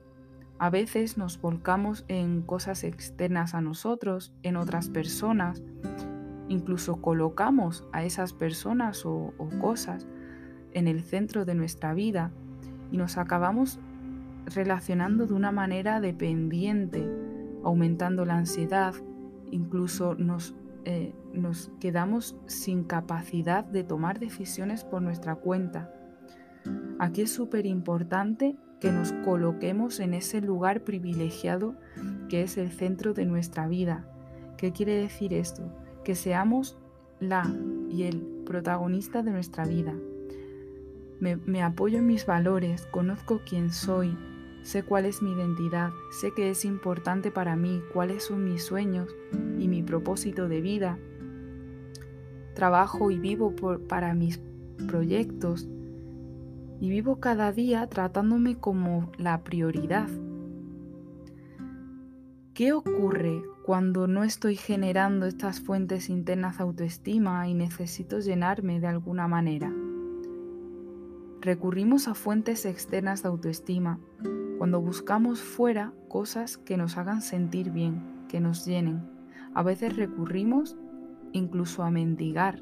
A 0.57 0.69
veces 0.69 1.17
nos 1.17 1.39
volcamos 1.39 2.03
en 2.09 2.41
cosas 2.41 2.83
externas 2.83 3.53
a 3.53 3.61
nosotros, 3.61 4.33
en 4.43 4.57
otras 4.57 4.89
personas, 4.89 5.63
incluso 6.49 7.01
colocamos 7.01 7.85
a 7.93 8.03
esas 8.03 8.33
personas 8.33 9.05
o, 9.05 9.33
o 9.37 9.49
cosas 9.59 10.05
en 10.73 10.87
el 10.87 11.01
centro 11.01 11.45
de 11.45 11.55
nuestra 11.55 11.93
vida 11.93 12.31
y 12.91 12.97
nos 12.97 13.17
acabamos 13.17 13.79
relacionando 14.45 15.27
de 15.27 15.33
una 15.33 15.51
manera 15.51 16.01
dependiente, 16.01 17.07
aumentando 17.63 18.25
la 18.25 18.37
ansiedad, 18.37 18.93
incluso 19.51 20.15
nos, 20.15 20.55
eh, 20.85 21.13
nos 21.33 21.71
quedamos 21.79 22.35
sin 22.47 22.83
capacidad 22.83 23.63
de 23.63 23.83
tomar 23.83 24.19
decisiones 24.19 24.83
por 24.83 25.01
nuestra 25.01 25.35
cuenta. 25.35 25.93
Aquí 26.99 27.21
es 27.21 27.31
súper 27.31 27.65
importante 27.65 28.57
que 28.79 28.91
nos 28.91 29.11
coloquemos 29.11 29.99
en 29.99 30.13
ese 30.13 30.41
lugar 30.41 30.83
privilegiado 30.83 31.75
que 32.29 32.43
es 32.43 32.57
el 32.57 32.71
centro 32.71 33.13
de 33.13 33.25
nuestra 33.25 33.67
vida. 33.67 34.05
¿Qué 34.57 34.71
quiere 34.71 34.95
decir 34.95 35.33
esto? 35.33 35.63
Que 36.03 36.15
seamos 36.15 36.77
la 37.19 37.43
y 37.89 38.03
el 38.03 38.21
protagonista 38.45 39.23
de 39.23 39.31
nuestra 39.31 39.65
vida, 39.65 39.93
me, 41.19 41.63
apoyo 41.63 41.99
en 41.99 42.07
mis 42.07 42.25
valores, 42.25 42.85
conozco 42.87 43.41
quién 43.47 43.71
soy, 43.71 44.17
sé 44.63 44.83
cuál 44.83 45.05
es 45.05 45.21
mi 45.21 45.31
identidad, 45.33 45.91
sé 46.11 46.33
que 46.33 46.49
es 46.49 46.65
importante 46.65 47.31
para 47.31 47.55
mí, 47.55 47.81
cuáles 47.93 48.23
son 48.23 48.45
mis 48.45 48.63
sueños 48.63 49.09
y 49.57 49.67
mi 49.67 49.83
propósito 49.83 50.47
de 50.47 50.61
vida. 50.61 50.97
Trabajo 52.53 53.11
y 53.11 53.19
vivo 53.19 53.53
para 53.87 54.13
mis 54.13 54.41
proyectos 54.87 55.67
y 56.79 56.89
vivo 56.89 57.19
cada 57.19 57.51
día 57.51 57.87
tratándome 57.87 58.57
como 58.57 59.11
la 59.17 59.43
prioridad. 59.43 60.07
¿Qué 62.53 62.73
ocurre 62.73 63.41
cuando 63.63 64.07
no 64.07 64.23
estoy 64.23 64.55
generando 64.55 65.25
estas 65.25 65.61
fuentes 65.61 66.09
internas 66.09 66.57
de 66.57 66.63
autoestima 66.63 67.47
y 67.47 67.53
necesito 67.53 68.19
llenarme 68.19 68.79
de 68.79 68.87
alguna 68.87 69.27
manera? 69.27 69.71
Recurrimos 71.41 72.09
a 72.09 72.15
fuentes 72.15 72.65
externas 72.65 73.23
de 73.23 73.29
autoestima 73.29 73.97
cuando 74.57 74.81
buscamos 74.81 75.39
fuera 75.39 75.93
cosas 76.09 76.57
que 76.57 76.75
nos 76.75 76.97
hagan 76.97 77.21
sentir 77.21 77.71
bien, 77.71 78.25
que 78.27 78.41
nos 78.41 78.65
llenen. 78.65 79.09
A 79.53 79.63
veces 79.63 79.95
recurrimos 79.95 80.75
incluso 81.31 81.83
a 81.83 81.91
mendigar 81.91 82.61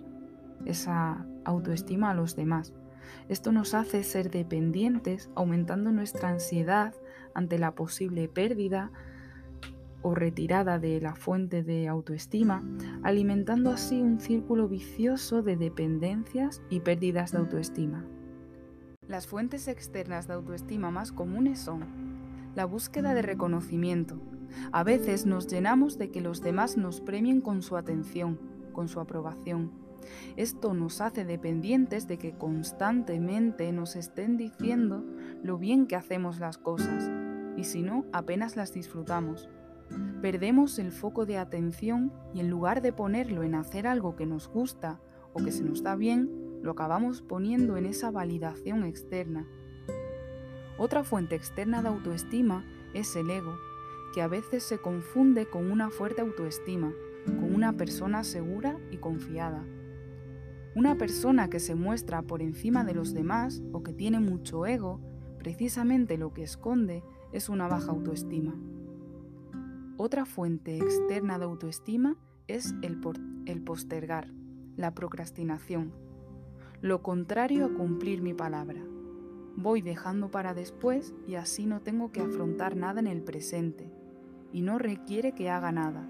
esa 0.66 1.26
autoestima 1.44 2.12
a 2.12 2.14
los 2.14 2.36
demás. 2.36 2.76
Esto 3.30 3.52
nos 3.52 3.74
hace 3.74 4.04
ser 4.04 4.30
dependientes, 4.30 5.32
aumentando 5.34 5.92
nuestra 5.92 6.30
ansiedad 6.30 6.94
ante 7.34 7.58
la 7.58 7.74
posible 7.74 8.28
pérdida 8.28 8.92
o 10.04 10.14
retirada 10.14 10.78
de 10.78 11.02
la 11.02 11.16
fuente 11.16 11.64
de 11.64 11.88
autoestima, 11.88 12.64
alimentando 13.02 13.72
así 13.72 14.00
un 14.00 14.20
círculo 14.20 14.68
vicioso 14.68 15.42
de 15.42 15.58
dependencias 15.58 16.62
y 16.70 16.82
pérdidas 16.82 17.32
de 17.32 17.40
autoestima. 17.40 18.06
Las 19.08 19.26
fuentes 19.26 19.70
externas 19.70 20.28
de 20.28 20.34
autoestima 20.34 20.92
más 20.92 21.14
comunes 21.14 21.60
son 21.60 21.86
la 22.56 22.66
búsqueda 22.66 23.14
de 23.14 23.22
reconocimiento. 23.22 24.20
A 24.74 24.84
veces 24.84 25.26
nos 25.26 25.48
llenamos 25.48 25.98
de 25.98 26.10
que 26.12 26.20
los 26.20 26.42
demás 26.42 26.76
nos 26.76 27.00
premien 27.00 27.40
con 27.40 27.62
su 27.62 27.78
atención, 27.78 28.38
con 28.74 28.90
su 28.90 29.00
aprobación. 29.00 29.72
Esto 30.36 30.74
nos 30.74 31.00
hace 31.00 31.24
dependientes 31.24 32.08
de 32.08 32.18
que 32.18 32.34
constantemente 32.34 33.72
nos 33.72 33.96
estén 33.96 34.36
diciendo 34.36 35.06
lo 35.42 35.58
bien 35.58 35.88
que 35.88 35.96
hacemos 35.96 36.40
las 36.40 36.58
cosas, 36.58 37.10
y 37.56 37.64
si 37.64 37.84
no, 37.84 38.06
apenas 38.12 38.56
las 38.58 38.74
disfrutamos. 38.74 39.50
Perdemos 40.22 40.80
el 40.80 40.92
foco 40.92 41.26
de 41.26 41.38
atención 41.38 42.12
y 42.34 42.42
en 42.42 42.50
lugar 42.50 42.82
de 42.82 42.92
ponerlo 42.92 43.44
en 43.44 43.56
hacer 43.56 43.88
algo 43.88 44.18
que 44.18 44.26
nos 44.26 44.50
gusta 44.50 45.00
o 45.34 45.44
que 45.44 45.52
se 45.52 45.64
nos 45.64 45.82
da 45.82 45.96
bien, 45.96 46.47
lo 46.62 46.72
acabamos 46.72 47.22
poniendo 47.22 47.78
en 47.78 47.86
esa 47.86 48.12
validación 48.12 48.84
externa. 48.84 49.46
Otra 50.78 51.04
fuente 51.04 51.36
externa 51.36 51.82
de 51.82 51.90
autoestima 51.90 52.66
es 52.94 53.16
el 53.16 53.30
ego, 53.30 53.58
que 54.14 54.22
a 54.22 54.28
veces 54.28 54.64
se 54.64 54.80
confunde 54.80 55.48
con 55.48 55.72
una 55.72 55.90
fuerte 55.90 56.22
autoestima, 56.22 56.94
con 57.26 57.54
una 57.54 57.74
persona 57.74 58.24
segura 58.24 58.78
y 58.92 58.98
confiada. 58.98 59.66
Una 60.76 60.96
persona 60.96 61.50
que 61.50 61.60
se 61.60 61.76
muestra 61.76 62.22
por 62.22 62.42
encima 62.42 62.84
de 62.84 62.94
los 62.94 63.14
demás 63.14 63.62
o 63.72 63.82
que 63.82 63.94
tiene 63.94 64.20
mucho 64.20 64.66
ego, 64.66 65.00
precisamente 65.40 66.18
lo 66.18 66.34
que 66.34 66.44
esconde 66.44 67.04
es 67.32 67.50
una 67.50 67.68
baja 67.68 67.92
autoestima. 67.92 68.56
Otra 69.98 70.26
fuente 70.26 70.78
externa 70.78 71.40
de 71.40 71.46
autoestima 71.46 72.16
es 72.48 72.76
el, 72.84 73.00
el 73.48 73.64
postergar, 73.64 74.32
la 74.76 74.94
procrastinación, 74.94 75.92
lo 76.82 77.02
contrario 77.02 77.66
a 77.66 77.74
cumplir 77.74 78.22
mi 78.22 78.36
palabra. 78.36 78.84
Voy 79.56 79.82
dejando 79.82 80.30
para 80.30 80.54
después 80.54 81.16
y 81.28 81.34
así 81.34 81.66
no 81.66 81.82
tengo 81.82 82.12
que 82.12 82.22
afrontar 82.22 82.76
nada 82.76 83.00
en 83.00 83.08
el 83.08 83.24
presente 83.24 83.92
y 84.54 84.62
no 84.62 84.78
requiere 84.78 85.32
que 85.32 85.50
haga 85.50 85.72
nada. 85.72 86.08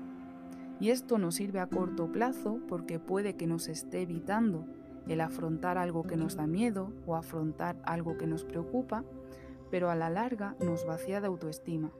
Y 0.82 0.90
esto 0.90 1.18
nos 1.18 1.36
sirve 1.36 1.62
a 1.62 1.68
corto 1.68 2.12
plazo 2.12 2.60
porque 2.68 3.00
puede 3.00 3.38
que 3.38 3.48
nos 3.48 3.70
esté 3.70 4.02
evitando 4.02 4.66
el 5.08 5.22
afrontar 5.22 5.78
algo 5.78 6.04
que 6.04 6.18
nos 6.18 6.36
da 6.36 6.48
miedo 6.48 6.92
o 7.06 7.16
afrontar 7.16 7.82
algo 7.86 8.18
que 8.18 8.28
nos 8.28 8.44
preocupa, 8.44 9.06
pero 9.72 9.90
a 9.90 9.96
la 9.96 10.10
larga 10.10 10.58
nos 10.60 10.86
vacía 10.86 11.22
de 11.22 11.28
autoestima. 11.28 11.92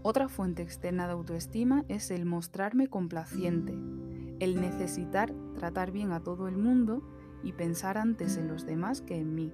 Otra 0.00 0.28
fuente 0.28 0.62
externa 0.62 1.06
de 1.06 1.12
autoestima 1.12 1.84
es 1.88 2.10
el 2.10 2.24
mostrarme 2.24 2.88
complaciente, 2.88 3.74
el 4.40 4.60
necesitar 4.60 5.32
tratar 5.54 5.92
bien 5.92 6.12
a 6.12 6.20
todo 6.20 6.48
el 6.48 6.56
mundo 6.56 7.02
y 7.42 7.52
pensar 7.52 7.98
antes 7.98 8.36
en 8.36 8.48
los 8.48 8.66
demás 8.66 9.00
que 9.00 9.18
en 9.18 9.34
mí, 9.34 9.52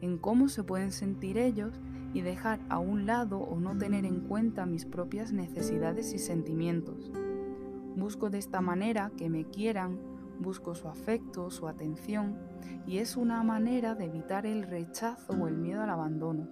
en 0.00 0.18
cómo 0.18 0.48
se 0.48 0.64
pueden 0.64 0.92
sentir 0.92 1.38
ellos 1.38 1.80
y 2.12 2.22
dejar 2.22 2.60
a 2.68 2.78
un 2.78 3.06
lado 3.06 3.38
o 3.38 3.60
no 3.60 3.76
tener 3.76 4.04
en 4.04 4.20
cuenta 4.20 4.66
mis 4.66 4.86
propias 4.86 5.32
necesidades 5.32 6.12
y 6.12 6.18
sentimientos. 6.18 7.12
Busco 7.96 8.30
de 8.30 8.38
esta 8.38 8.60
manera 8.60 9.10
que 9.16 9.28
me 9.28 9.44
quieran, 9.44 9.98
busco 10.38 10.74
su 10.74 10.88
afecto, 10.88 11.50
su 11.50 11.68
atención 11.68 12.36
y 12.86 12.98
es 12.98 13.16
una 13.16 13.42
manera 13.42 13.94
de 13.94 14.04
evitar 14.04 14.46
el 14.46 14.62
rechazo 14.64 15.32
o 15.32 15.48
el 15.48 15.56
miedo 15.56 15.82
al 15.82 15.90
abandono. 15.90 16.48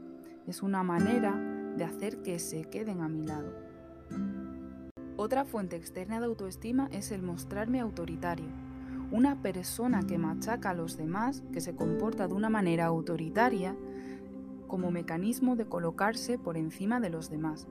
es 0.46 0.62
una 0.62 0.82
manera 0.82 1.34
de 1.76 1.84
hacer 1.84 2.20
que 2.22 2.38
se 2.38 2.64
queden 2.64 3.00
a 3.00 3.08
mi 3.08 3.26
lado. 3.26 3.54
Otra 5.16 5.44
fuente 5.44 5.76
externa 5.76 6.20
de 6.20 6.26
autoestima 6.26 6.88
es 6.92 7.10
el 7.12 7.22
mostrarme 7.22 7.80
autoritario. 7.80 8.63
Una 9.14 9.40
persona 9.40 10.02
que 10.02 10.18
machaca 10.18 10.70
a 10.70 10.74
los 10.74 10.96
demás, 10.96 11.44
que 11.52 11.60
se 11.60 11.76
comporta 11.76 12.26
de 12.26 12.34
una 12.34 12.50
manera 12.50 12.86
autoritaria, 12.86 13.76
como 14.66 14.90
mecanismo 14.90 15.54
de 15.54 15.66
colocarse 15.66 16.36
por 16.36 16.56
encima 16.56 16.98
de 16.98 17.10
los 17.10 17.30
demás. 17.30 17.68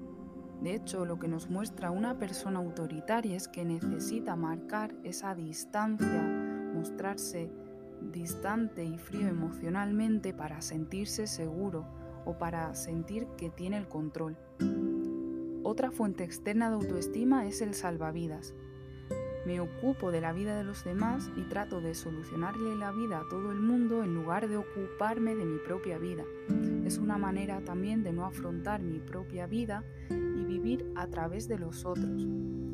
De 0.61 0.73
hecho, 0.73 1.03
lo 1.03 1.19
que 1.19 1.27
nos 1.27 1.49
muestra 1.49 1.91
una 1.91 2.17
persona 2.17 2.59
autoritaria 2.59 3.35
es 3.35 3.49
que 3.49 3.65
necesita 3.65 4.37
marcar 4.37 4.95
esa 5.03 5.35
distancia, 5.35 6.23
mostrarse 6.73 7.51
distante 8.13 8.85
y 8.85 8.97
frío 8.97 9.27
emocionalmente 9.27 10.33
para 10.33 10.61
sentirse 10.61 11.27
seguro 11.27 11.85
o 12.23 12.37
para 12.37 12.73
sentir 12.73 13.27
que 13.35 13.49
tiene 13.49 13.75
el 13.75 13.89
control. 13.89 14.37
Otra 15.63 15.91
fuente 15.91 16.23
externa 16.23 16.69
de 16.69 16.75
autoestima 16.75 17.45
es 17.45 17.61
el 17.61 17.73
salvavidas. 17.73 18.53
Me 19.45 19.59
ocupo 19.59 20.11
de 20.11 20.21
la 20.21 20.31
vida 20.31 20.57
de 20.57 20.63
los 20.63 20.83
demás 20.83 21.29
y 21.35 21.41
trato 21.41 21.81
de 21.81 21.95
solucionarle 21.95 22.75
la 22.75 22.91
vida 22.91 23.19
a 23.19 23.27
todo 23.27 23.51
el 23.51 23.59
mundo 23.59 24.03
en 24.03 24.15
lugar 24.15 24.47
de 24.47 24.57
ocuparme 24.57 25.35
de 25.35 25.45
mi 25.45 25.59
propia 25.59 25.97
vida. 25.97 26.23
Es 26.85 26.97
una 26.97 27.17
manera 27.17 27.61
también 27.61 28.03
de 28.03 28.13
no 28.13 28.25
afrontar 28.25 28.81
mi 28.81 28.99
propia 28.99 29.45
vida 29.47 29.83
y 30.09 30.43
vivir 30.45 30.91
a 30.95 31.07
través 31.07 31.47
de 31.47 31.59
los 31.59 31.85
otros. 31.85 32.25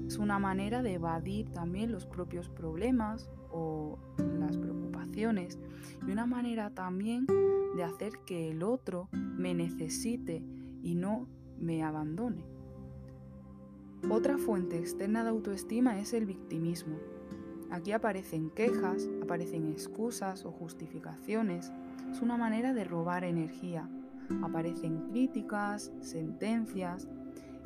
Es 0.07 0.17
una 0.17 0.39
manera 0.39 0.81
de 0.81 0.93
evadir 0.93 1.49
también 1.51 1.91
los 1.91 2.05
propios 2.05 2.49
problemas 2.49 3.29
o 3.51 3.97
las 4.39 4.57
preocupaciones 4.57 5.59
y 6.07 6.11
una 6.11 6.25
manera 6.25 6.69
también 6.71 7.25
de 7.75 7.83
hacer 7.83 8.13
que 8.25 8.51
el 8.51 8.63
otro 8.63 9.09
me 9.11 9.53
necesite 9.53 10.43
y 10.81 10.95
no 10.95 11.27
me 11.59 11.83
abandone. 11.83 12.58
Otra 14.07 14.37
fuente 14.37 14.79
externa 14.79 15.23
de 15.23 15.29
autoestima 15.29 15.99
es 15.99 16.13
el 16.13 16.25
victimismo. 16.25 16.97
Aquí 17.69 17.91
aparecen 17.91 18.49
quejas, 18.49 19.07
aparecen 19.21 19.69
excusas 19.69 20.45
o 20.45 20.51
justificaciones. 20.51 21.71
Es 22.09 22.21
una 22.21 22.37
manera 22.37 22.73
de 22.73 22.85
robar 22.85 23.23
energía. 23.23 23.87
Aparecen 24.41 25.09
críticas, 25.09 25.91
sentencias 26.01 27.07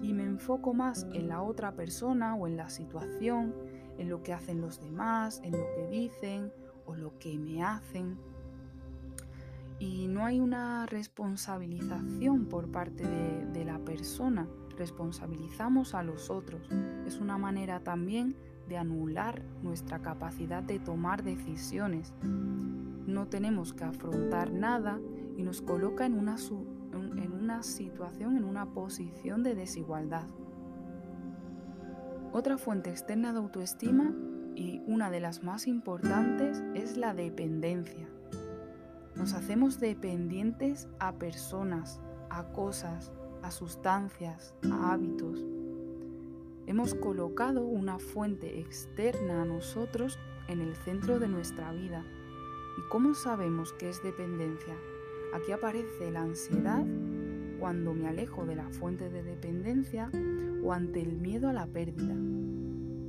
y 0.01 0.13
me 0.13 0.23
enfoco 0.23 0.73
más 0.73 1.07
en 1.13 1.29
la 1.29 1.41
otra 1.41 1.75
persona 1.75 2.35
o 2.35 2.47
en 2.47 2.57
la 2.57 2.69
situación, 2.69 3.53
en 3.97 4.09
lo 4.09 4.23
que 4.23 4.33
hacen 4.33 4.59
los 4.59 4.81
demás, 4.81 5.39
en 5.43 5.51
lo 5.51 5.65
que 5.75 5.87
dicen 5.87 6.51
o 6.85 6.95
lo 6.95 7.17
que 7.19 7.37
me 7.37 7.63
hacen. 7.63 8.17
Y 9.79 10.07
no 10.07 10.25
hay 10.25 10.39
una 10.39 10.87
responsabilización 10.87 12.47
por 12.47 12.69
parte 12.69 13.07
de, 13.07 13.45
de 13.45 13.65
la 13.65 13.79
persona 13.79 14.47
responsabilizamos 14.77 15.93
a 15.95 16.03
los 16.03 16.29
otros. 16.29 16.69
Es 17.05 17.19
una 17.19 17.37
manera 17.37 17.79
también 17.79 18.35
de 18.67 18.77
anular 18.77 19.41
nuestra 19.61 20.01
capacidad 20.01 20.63
de 20.63 20.79
tomar 20.79 21.23
decisiones. 21.23 22.13
No 22.23 23.27
tenemos 23.27 23.73
que 23.73 23.83
afrontar 23.83 24.51
nada 24.51 24.99
y 25.37 25.43
nos 25.43 25.61
coloca 25.61 26.05
en 26.05 26.17
una, 26.17 26.35
en 26.93 27.33
una 27.33 27.63
situación, 27.63 28.37
en 28.37 28.43
una 28.43 28.67
posición 28.73 29.43
de 29.43 29.55
desigualdad. 29.55 30.27
Otra 32.31 32.57
fuente 32.57 32.89
externa 32.89 33.31
de 33.31 33.39
autoestima 33.39 34.13
y 34.55 34.81
una 34.87 35.11
de 35.11 35.19
las 35.19 35.43
más 35.43 35.67
importantes 35.67 36.63
es 36.73 36.97
la 36.97 37.13
dependencia. 37.13 38.07
Nos 39.15 39.33
hacemos 39.33 39.79
dependientes 39.79 40.87
a 40.99 41.13
personas, 41.13 42.01
a 42.29 42.45
cosas, 42.45 43.11
a 43.43 43.51
sustancias, 43.51 44.55
a 44.71 44.93
hábitos. 44.93 45.45
Hemos 46.65 46.95
colocado 46.95 47.61
una 47.61 47.99
fuente 47.99 48.59
externa 48.59 49.41
a 49.41 49.45
nosotros 49.45 50.17
en 50.47 50.61
el 50.61 50.75
centro 50.75 51.19
de 51.19 51.27
nuestra 51.27 51.71
vida. 51.73 52.05
¿Y 52.77 52.89
cómo 52.89 53.13
sabemos 53.13 53.73
que 53.73 53.89
es 53.89 54.01
dependencia? 54.01 54.75
Aquí 55.33 55.51
aparece 55.51 56.09
la 56.09 56.21
ansiedad 56.21 56.85
cuando 57.59 57.93
me 57.93 58.07
alejo 58.07 58.45
de 58.45 58.55
la 58.55 58.69
fuente 58.69 59.09
de 59.09 59.23
dependencia 59.23 60.09
o 60.63 60.73
ante 60.73 61.01
el 61.01 61.17
miedo 61.17 61.49
a 61.49 61.53
la 61.53 61.67
pérdida. 61.67 62.15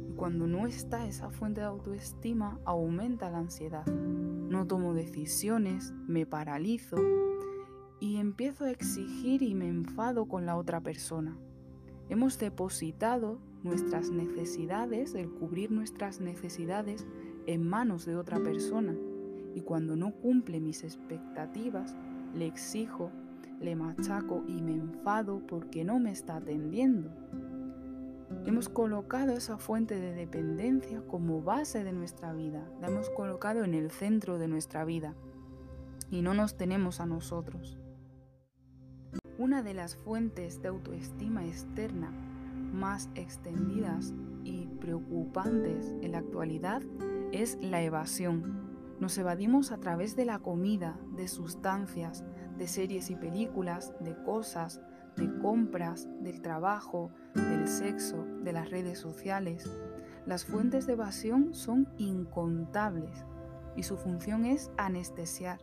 Y 0.09 0.15
cuando 0.17 0.47
no 0.47 0.67
está 0.67 1.07
esa 1.07 1.31
fuente 1.31 1.61
de 1.61 1.69
autoestima, 1.69 2.59
aumenta 2.65 3.31
la 3.31 3.39
ansiedad. 3.39 3.87
No 3.87 4.67
tomo 4.67 4.95
decisiones, 4.95 5.93
me 6.07 6.27
paralizo, 6.27 6.97
y 8.01 8.17
empiezo 8.17 8.65
a 8.65 8.71
exigir 8.71 9.43
y 9.43 9.55
me 9.55 9.69
enfado 9.69 10.27
con 10.27 10.47
la 10.47 10.57
otra 10.57 10.81
persona. 10.81 11.37
Hemos 12.09 12.39
depositado 12.39 13.39
nuestras 13.63 14.11
necesidades, 14.11 15.15
el 15.15 15.31
cubrir 15.31 15.71
nuestras 15.71 16.21
necesidades 16.21 17.07
en 17.47 17.67
manos 17.67 18.05
de 18.05 18.17
otra 18.17 18.39
persona 18.39 18.95
y 19.55 19.61
cuando 19.63 19.97
no 19.97 20.13
cumple 20.13 20.61
mis 20.61 20.85
expectativas, 20.85 21.95
le 22.35 22.47
exijo, 22.47 23.11
le 23.61 23.77
machaco 23.77 24.45
y 24.47 24.61
me 24.61 24.75
enfado 24.75 25.41
porque 25.47 25.85
no 25.85 25.99
me 25.99 26.11
está 26.11 26.37
atendiendo. 26.37 27.11
Hemos 28.45 28.69
colocado 28.69 29.33
esa 29.33 29.57
fuente 29.57 29.99
de 29.99 30.13
dependencia 30.13 31.01
como 31.07 31.41
base 31.41 31.85
de 31.85 31.93
nuestra 31.93 32.33
vida, 32.33 32.69
la 32.81 32.89
hemos 32.89 33.09
colocado 33.11 33.65
en 33.65 33.75
el 33.75 33.91
centro 33.91 34.39
de 34.39 34.49
nuestra 34.49 34.85
vida 34.85 35.15
y 36.11 36.21
no 36.21 36.35
nos 36.35 36.57
tenemos 36.57 37.01
a 37.01 37.07
nosotros. 37.07 37.79
Una 39.37 39.65
de 39.65 39.75
las 39.75 39.97
fuentes 39.97 40.63
de 40.63 40.69
autoestima 40.69 41.45
externa 41.45 42.13
más 42.73 43.11
extendidas 43.17 44.15
y 44.45 44.67
preocupantes 44.81 45.93
en 46.03 46.13
la 46.13 46.19
actualidad 46.19 46.83
es 47.33 47.59
la 47.61 47.83
evasión. 47.83 48.71
Nos 49.01 49.19
evadimos 49.19 49.73
a 49.73 49.79
través 49.79 50.15
de 50.15 50.25
la 50.25 50.39
comida, 50.39 50.97
de 51.17 51.27
sustancias, 51.27 52.25
de 52.57 52.69
series 52.69 53.11
y 53.11 53.17
películas, 53.17 53.93
de 53.99 54.17
cosas, 54.23 54.81
de 55.17 55.29
compras, 55.41 56.09
del 56.21 56.41
trabajo, 56.41 57.11
del 57.35 57.67
sexo, 57.67 58.25
de 58.45 58.53
las 58.53 58.71
redes 58.71 59.01
sociales. 59.01 59.69
Las 60.27 60.45
fuentes 60.45 60.87
de 60.87 60.93
evasión 60.93 61.55
son 61.55 61.89
incontables 61.99 63.25
y 63.75 63.83
su 63.83 63.97
función 63.97 64.45
es 64.45 64.71
anestesiar. 64.77 65.59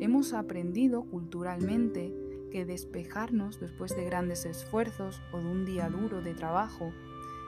Hemos 0.00 0.32
aprendido 0.32 1.02
culturalmente 1.02 2.14
que 2.50 2.64
despejarnos 2.64 3.60
después 3.60 3.94
de 3.96 4.04
grandes 4.04 4.44
esfuerzos 4.44 5.20
o 5.32 5.38
de 5.38 5.46
un 5.46 5.64
día 5.64 5.88
duro 5.88 6.22
de 6.22 6.34
trabajo, 6.34 6.92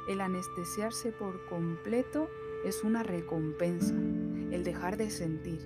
el 0.08 0.20
anestesiarse 0.20 1.12
por 1.12 1.44
completo 1.46 2.28
es 2.64 2.84
una 2.84 3.02
recompensa, 3.02 3.94
el 3.94 4.64
dejar 4.64 4.96
de 4.96 5.10
sentir. 5.10 5.60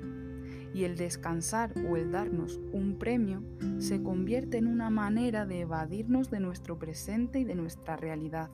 Y 0.73 0.85
el 0.85 0.97
descansar 0.97 1.73
o 1.89 1.97
el 1.97 2.11
darnos 2.11 2.61
un 2.73 2.99
premio 2.99 3.43
se 3.79 4.03
convierte 4.03 4.59
en 4.59 4.67
una 4.67 4.91
manera 4.91 5.47
de 5.47 5.61
evadirnos 5.61 6.31
de 6.31 6.41
nuestro 6.41 6.79
presente 6.79 7.39
y 7.39 7.45
de 7.45 7.55
nuestra 7.55 7.97
realidad. 7.97 8.51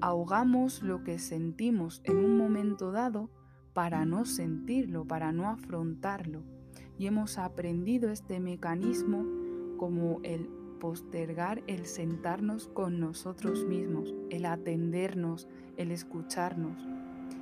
Ahogamos 0.00 0.82
lo 0.82 1.04
que 1.04 1.18
sentimos 1.18 2.02
en 2.04 2.16
un 2.16 2.36
momento 2.36 2.90
dado 2.90 3.30
para 3.74 4.04
no 4.04 4.24
sentirlo, 4.24 5.06
para 5.06 5.32
no 5.32 5.48
afrontarlo. 5.48 6.42
Y 6.98 7.06
hemos 7.06 7.38
aprendido 7.38 8.10
este 8.10 8.40
mecanismo 8.40 9.24
como 9.76 10.20
el 10.22 10.48
postergar 10.80 11.62
el 11.66 11.86
sentarnos 11.86 12.68
con 12.68 13.00
nosotros 13.00 13.64
mismos, 13.64 14.14
el 14.30 14.44
atendernos, 14.44 15.48
el 15.76 15.90
escucharnos. 15.90 16.86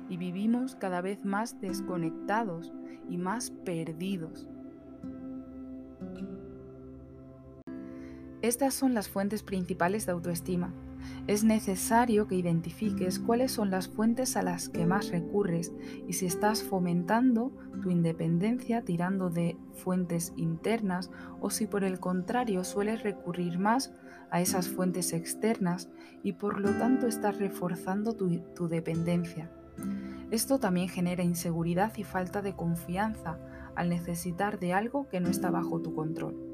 Y 0.09 0.17
vivimos 0.17 0.75
cada 0.75 1.01
vez 1.01 1.25
más 1.25 1.59
desconectados 1.59 2.71
y 3.09 3.17
más 3.17 3.51
perdidos. 3.51 4.47
Estas 8.41 8.73
son 8.73 8.93
las 8.93 9.09
fuentes 9.09 9.43
principales 9.43 10.05
de 10.05 10.13
autoestima. 10.13 10.73
Es 11.27 11.43
necesario 11.43 12.27
que 12.27 12.35
identifiques 12.35 13.19
cuáles 13.19 13.51
son 13.51 13.69
las 13.69 13.87
fuentes 13.87 14.35
a 14.35 14.41
las 14.41 14.69
que 14.69 14.85
más 14.85 15.09
recurres 15.09 15.71
y 16.07 16.13
si 16.13 16.25
estás 16.25 16.63
fomentando 16.63 17.51
tu 17.81 17.89
independencia 17.89 18.83
tirando 18.83 19.29
de 19.29 19.57
fuentes 19.73 20.33
internas 20.35 21.11
o 21.39 21.49
si 21.49 21.67
por 21.67 21.83
el 21.83 21.99
contrario 21.99 22.63
sueles 22.63 23.03
recurrir 23.03 23.59
más 23.59 23.93
a 24.31 24.41
esas 24.41 24.67
fuentes 24.67 25.13
externas 25.13 25.89
y 26.23 26.33
por 26.33 26.59
lo 26.59 26.71
tanto 26.77 27.07
estás 27.07 27.37
reforzando 27.37 28.13
tu, 28.13 28.39
tu 28.55 28.67
dependencia. 28.67 29.51
Esto 30.31 30.59
también 30.59 30.89
genera 30.89 31.23
inseguridad 31.23 31.93
y 31.97 32.03
falta 32.03 32.41
de 32.41 32.55
confianza 32.55 33.39
al 33.75 33.89
necesitar 33.89 34.59
de 34.59 34.73
algo 34.73 35.07
que 35.07 35.19
no 35.19 35.29
está 35.29 35.51
bajo 35.51 35.81
tu 35.81 35.93
control. 35.93 36.52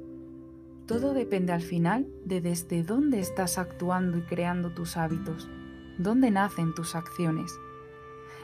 Todo 0.89 1.13
depende 1.13 1.53
al 1.53 1.61
final 1.61 2.07
de 2.25 2.41
desde 2.41 2.81
dónde 2.81 3.19
estás 3.19 3.59
actuando 3.59 4.17
y 4.17 4.21
creando 4.23 4.71
tus 4.71 4.97
hábitos, 4.97 5.47
dónde 5.99 6.31
nacen 6.31 6.73
tus 6.73 6.95
acciones. 6.95 7.53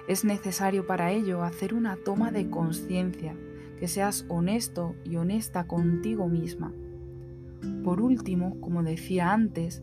Es 0.08 0.24
necesario 0.24 0.86
para 0.86 1.12
ello 1.12 1.42
hacer 1.42 1.74
una 1.74 1.96
toma 1.96 2.30
de 2.30 2.52
conciencia, 2.52 3.36
que 3.80 3.88
seas 3.88 4.28
honesto 4.30 4.96
y 5.04 5.16
honesta 5.16 5.66
contigo 5.66 6.28
misma. 6.28 6.72
Por 7.84 8.00
último, 8.00 8.62
como 8.62 8.84
decía 8.84 9.34
antes, 9.34 9.82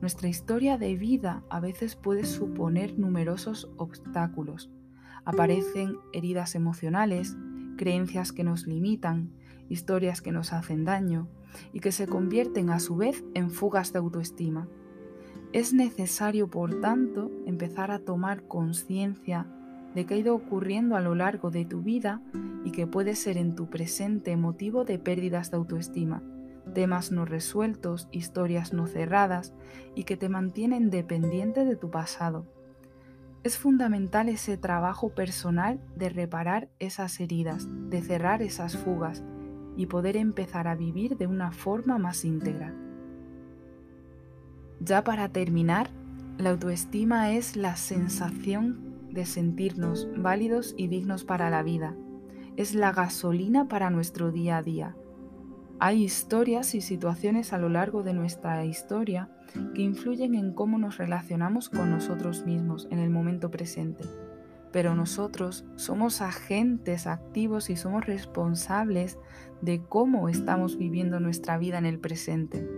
nuestra 0.00 0.28
historia 0.28 0.78
de 0.78 0.96
vida 0.96 1.44
a 1.50 1.60
veces 1.60 1.94
puede 1.94 2.24
suponer 2.24 2.98
numerosos 2.98 3.70
obstáculos. 3.76 4.70
Aparecen 5.26 5.98
heridas 6.14 6.54
emocionales, 6.54 7.36
creencias 7.76 8.32
que 8.32 8.44
nos 8.44 8.66
limitan, 8.66 9.30
historias 9.68 10.22
que 10.22 10.32
nos 10.32 10.54
hacen 10.54 10.86
daño 10.86 11.28
y 11.72 11.80
que 11.80 11.92
se 11.92 12.06
convierten 12.06 12.70
a 12.70 12.80
su 12.80 12.96
vez 12.96 13.24
en 13.34 13.50
fugas 13.50 13.92
de 13.92 13.98
autoestima. 13.98 14.68
Es 15.52 15.72
necesario, 15.72 16.48
por 16.48 16.80
tanto, 16.80 17.30
empezar 17.46 17.90
a 17.90 18.00
tomar 18.00 18.42
conciencia 18.46 19.46
de 19.94 20.04
que 20.04 20.14
ha 20.14 20.18
ido 20.18 20.34
ocurriendo 20.34 20.96
a 20.96 21.00
lo 21.00 21.14
largo 21.14 21.50
de 21.50 21.64
tu 21.64 21.82
vida 21.82 22.20
y 22.64 22.72
que 22.72 22.86
puede 22.86 23.14
ser 23.14 23.38
en 23.38 23.54
tu 23.54 23.70
presente 23.70 24.36
motivo 24.36 24.84
de 24.84 24.98
pérdidas 24.98 25.50
de 25.50 25.56
autoestima, 25.56 26.22
temas 26.74 27.10
no 27.10 27.24
resueltos, 27.24 28.08
historias 28.12 28.74
no 28.74 28.86
cerradas 28.86 29.54
y 29.94 30.04
que 30.04 30.18
te 30.18 30.28
mantienen 30.28 30.90
dependiente 30.90 31.64
de 31.64 31.76
tu 31.76 31.90
pasado. 31.90 32.46
Es 33.42 33.56
fundamental 33.56 34.28
ese 34.28 34.58
trabajo 34.58 35.14
personal 35.14 35.80
de 35.96 36.10
reparar 36.10 36.68
esas 36.78 37.18
heridas, 37.20 37.66
de 37.88 38.02
cerrar 38.02 38.42
esas 38.42 38.76
fugas 38.76 39.24
y 39.78 39.86
poder 39.86 40.16
empezar 40.16 40.66
a 40.66 40.74
vivir 40.74 41.16
de 41.16 41.28
una 41.28 41.52
forma 41.52 41.98
más 41.98 42.24
íntegra. 42.24 42.74
Ya 44.80 45.04
para 45.04 45.28
terminar, 45.28 45.88
la 46.36 46.50
autoestima 46.50 47.30
es 47.30 47.56
la 47.56 47.76
sensación 47.76 49.08
de 49.12 49.24
sentirnos 49.24 50.08
válidos 50.16 50.74
y 50.76 50.88
dignos 50.88 51.24
para 51.24 51.48
la 51.48 51.62
vida. 51.62 51.94
Es 52.56 52.74
la 52.74 52.92
gasolina 52.92 53.68
para 53.68 53.88
nuestro 53.88 54.32
día 54.32 54.56
a 54.56 54.62
día. 54.62 54.96
Hay 55.78 56.02
historias 56.02 56.74
y 56.74 56.80
situaciones 56.80 57.52
a 57.52 57.58
lo 57.58 57.68
largo 57.68 58.02
de 58.02 58.14
nuestra 58.14 58.64
historia 58.64 59.30
que 59.76 59.82
influyen 59.82 60.34
en 60.34 60.54
cómo 60.54 60.78
nos 60.78 60.98
relacionamos 60.98 61.68
con 61.68 61.88
nosotros 61.90 62.44
mismos 62.44 62.88
en 62.90 62.98
el 62.98 63.10
momento 63.10 63.48
presente. 63.52 64.02
Pero 64.72 64.94
nosotros 64.94 65.64
somos 65.76 66.20
agentes 66.20 67.06
activos 67.06 67.70
y 67.70 67.76
somos 67.76 68.04
responsables 68.04 69.18
de 69.62 69.82
cómo 69.82 70.28
estamos 70.28 70.76
viviendo 70.76 71.20
nuestra 71.20 71.58
vida 71.58 71.78
en 71.78 71.86
el 71.86 71.98
presente. 71.98 72.68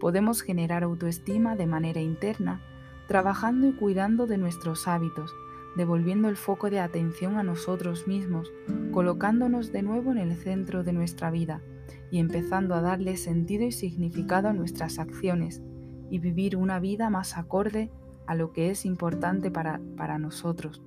Podemos 0.00 0.42
generar 0.42 0.82
autoestima 0.82 1.56
de 1.56 1.66
manera 1.66 2.00
interna, 2.00 2.60
trabajando 3.06 3.68
y 3.68 3.72
cuidando 3.72 4.26
de 4.26 4.38
nuestros 4.38 4.88
hábitos, 4.88 5.32
devolviendo 5.76 6.28
el 6.28 6.36
foco 6.36 6.68
de 6.68 6.80
atención 6.80 7.38
a 7.38 7.42
nosotros 7.42 8.06
mismos, 8.06 8.52
colocándonos 8.92 9.72
de 9.72 9.82
nuevo 9.82 10.12
en 10.12 10.18
el 10.18 10.36
centro 10.36 10.82
de 10.82 10.92
nuestra 10.92 11.30
vida 11.30 11.62
y 12.10 12.18
empezando 12.18 12.74
a 12.74 12.80
darle 12.80 13.16
sentido 13.16 13.64
y 13.64 13.72
significado 13.72 14.48
a 14.48 14.52
nuestras 14.52 14.98
acciones 14.98 15.62
y 16.10 16.18
vivir 16.18 16.56
una 16.56 16.80
vida 16.80 17.08
más 17.08 17.36
acorde 17.36 17.90
a 18.26 18.34
lo 18.34 18.52
que 18.52 18.70
es 18.70 18.84
importante 18.84 19.50
para, 19.50 19.80
para 19.96 20.18
nosotros 20.18 20.82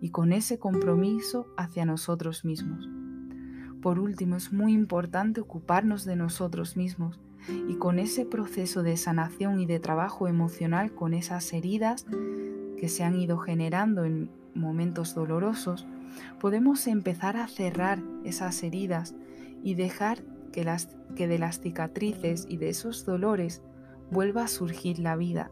y 0.00 0.10
con 0.10 0.32
ese 0.32 0.58
compromiso 0.58 1.46
hacia 1.56 1.84
nosotros 1.84 2.44
mismos. 2.44 2.88
Por 3.80 3.98
último, 3.98 4.36
es 4.36 4.52
muy 4.52 4.72
importante 4.72 5.40
ocuparnos 5.40 6.04
de 6.04 6.16
nosotros 6.16 6.76
mismos 6.76 7.20
y 7.68 7.76
con 7.76 7.98
ese 7.98 8.24
proceso 8.24 8.82
de 8.82 8.96
sanación 8.96 9.60
y 9.60 9.66
de 9.66 9.78
trabajo 9.78 10.26
emocional 10.26 10.92
con 10.92 11.14
esas 11.14 11.52
heridas 11.52 12.06
que 12.78 12.88
se 12.88 13.04
han 13.04 13.14
ido 13.14 13.38
generando 13.38 14.04
en 14.04 14.30
momentos 14.54 15.14
dolorosos, 15.14 15.86
podemos 16.40 16.86
empezar 16.86 17.36
a 17.36 17.48
cerrar 17.48 18.02
esas 18.24 18.62
heridas 18.62 19.14
y 19.62 19.74
dejar 19.74 20.22
que, 20.52 20.64
las, 20.64 20.96
que 21.14 21.28
de 21.28 21.38
las 21.38 21.60
cicatrices 21.60 22.46
y 22.48 22.56
de 22.56 22.70
esos 22.70 23.04
dolores 23.04 23.62
vuelva 24.10 24.44
a 24.44 24.48
surgir 24.48 24.98
la 24.98 25.16
vida. 25.16 25.50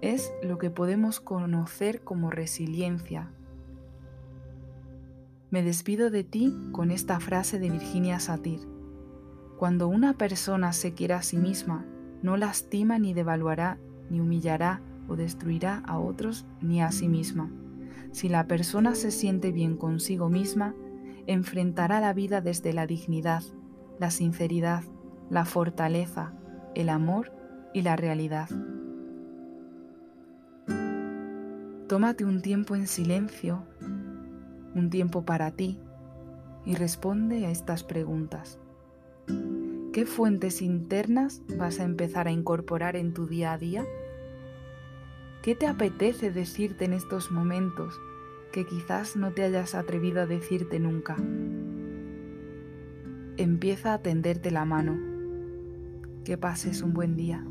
Es 0.00 0.32
lo 0.42 0.58
que 0.58 0.70
podemos 0.70 1.20
conocer 1.20 2.02
como 2.02 2.30
resiliencia. 2.30 3.30
Me 5.50 5.64
despido 5.64 6.10
de 6.10 6.22
ti 6.22 6.56
con 6.70 6.92
esta 6.92 7.18
frase 7.18 7.58
de 7.58 7.70
Virginia 7.70 8.20
Satir. 8.20 8.60
Cuando 9.58 9.88
una 9.88 10.16
persona 10.16 10.72
se 10.72 10.94
quiera 10.94 11.16
a 11.16 11.22
sí 11.22 11.38
misma, 11.38 11.84
no 12.22 12.36
lastima 12.36 13.00
ni 13.00 13.14
devaluará, 13.14 13.78
ni 14.10 14.20
humillará 14.20 14.80
o 15.08 15.16
destruirá 15.16 15.82
a 15.86 15.98
otros 15.98 16.46
ni 16.60 16.80
a 16.80 16.92
sí 16.92 17.08
misma. 17.08 17.50
Si 18.12 18.28
la 18.28 18.46
persona 18.46 18.94
se 18.94 19.10
siente 19.10 19.50
bien 19.50 19.76
consigo 19.76 20.28
misma, 20.28 20.76
enfrentará 21.26 22.00
la 22.00 22.12
vida 22.12 22.40
desde 22.40 22.72
la 22.72 22.86
dignidad, 22.86 23.42
la 23.98 24.12
sinceridad, 24.12 24.84
la 25.30 25.44
fortaleza, 25.44 26.32
el 26.76 26.88
amor 26.88 27.32
y 27.74 27.82
la 27.82 27.96
realidad. 27.96 28.48
Tómate 31.88 32.24
un 32.24 32.40
tiempo 32.40 32.76
en 32.76 32.86
silencio, 32.86 33.64
un 34.80 34.90
tiempo 34.90 35.24
para 35.24 35.52
ti, 35.52 35.78
y 36.64 36.74
responde 36.74 37.46
a 37.46 37.50
estas 37.50 37.84
preguntas. 37.84 38.58
¿Qué 39.92 40.06
fuentes 40.06 40.62
internas 40.62 41.42
vas 41.56 41.80
a 41.80 41.84
empezar 41.84 42.26
a 42.26 42.32
incorporar 42.32 42.96
en 42.96 43.12
tu 43.12 43.26
día 43.26 43.52
a 43.52 43.58
día? 43.58 43.84
¿Qué 45.42 45.54
te 45.54 45.66
apetece 45.66 46.30
decirte 46.32 46.84
en 46.84 46.92
estos 46.92 47.30
momentos 47.30 47.94
que 48.52 48.66
quizás 48.66 49.16
no 49.16 49.32
te 49.32 49.42
hayas 49.42 49.74
atrevido 49.74 50.20
a 50.20 50.26
decirte 50.26 50.80
nunca? 50.80 51.16
Empieza 53.36 53.94
a 53.94 54.02
tenderte 54.02 54.50
la 54.50 54.64
mano. 54.64 54.98
Que 56.24 56.36
pases 56.36 56.82
un 56.82 56.92
buen 56.92 57.16
día. 57.16 57.44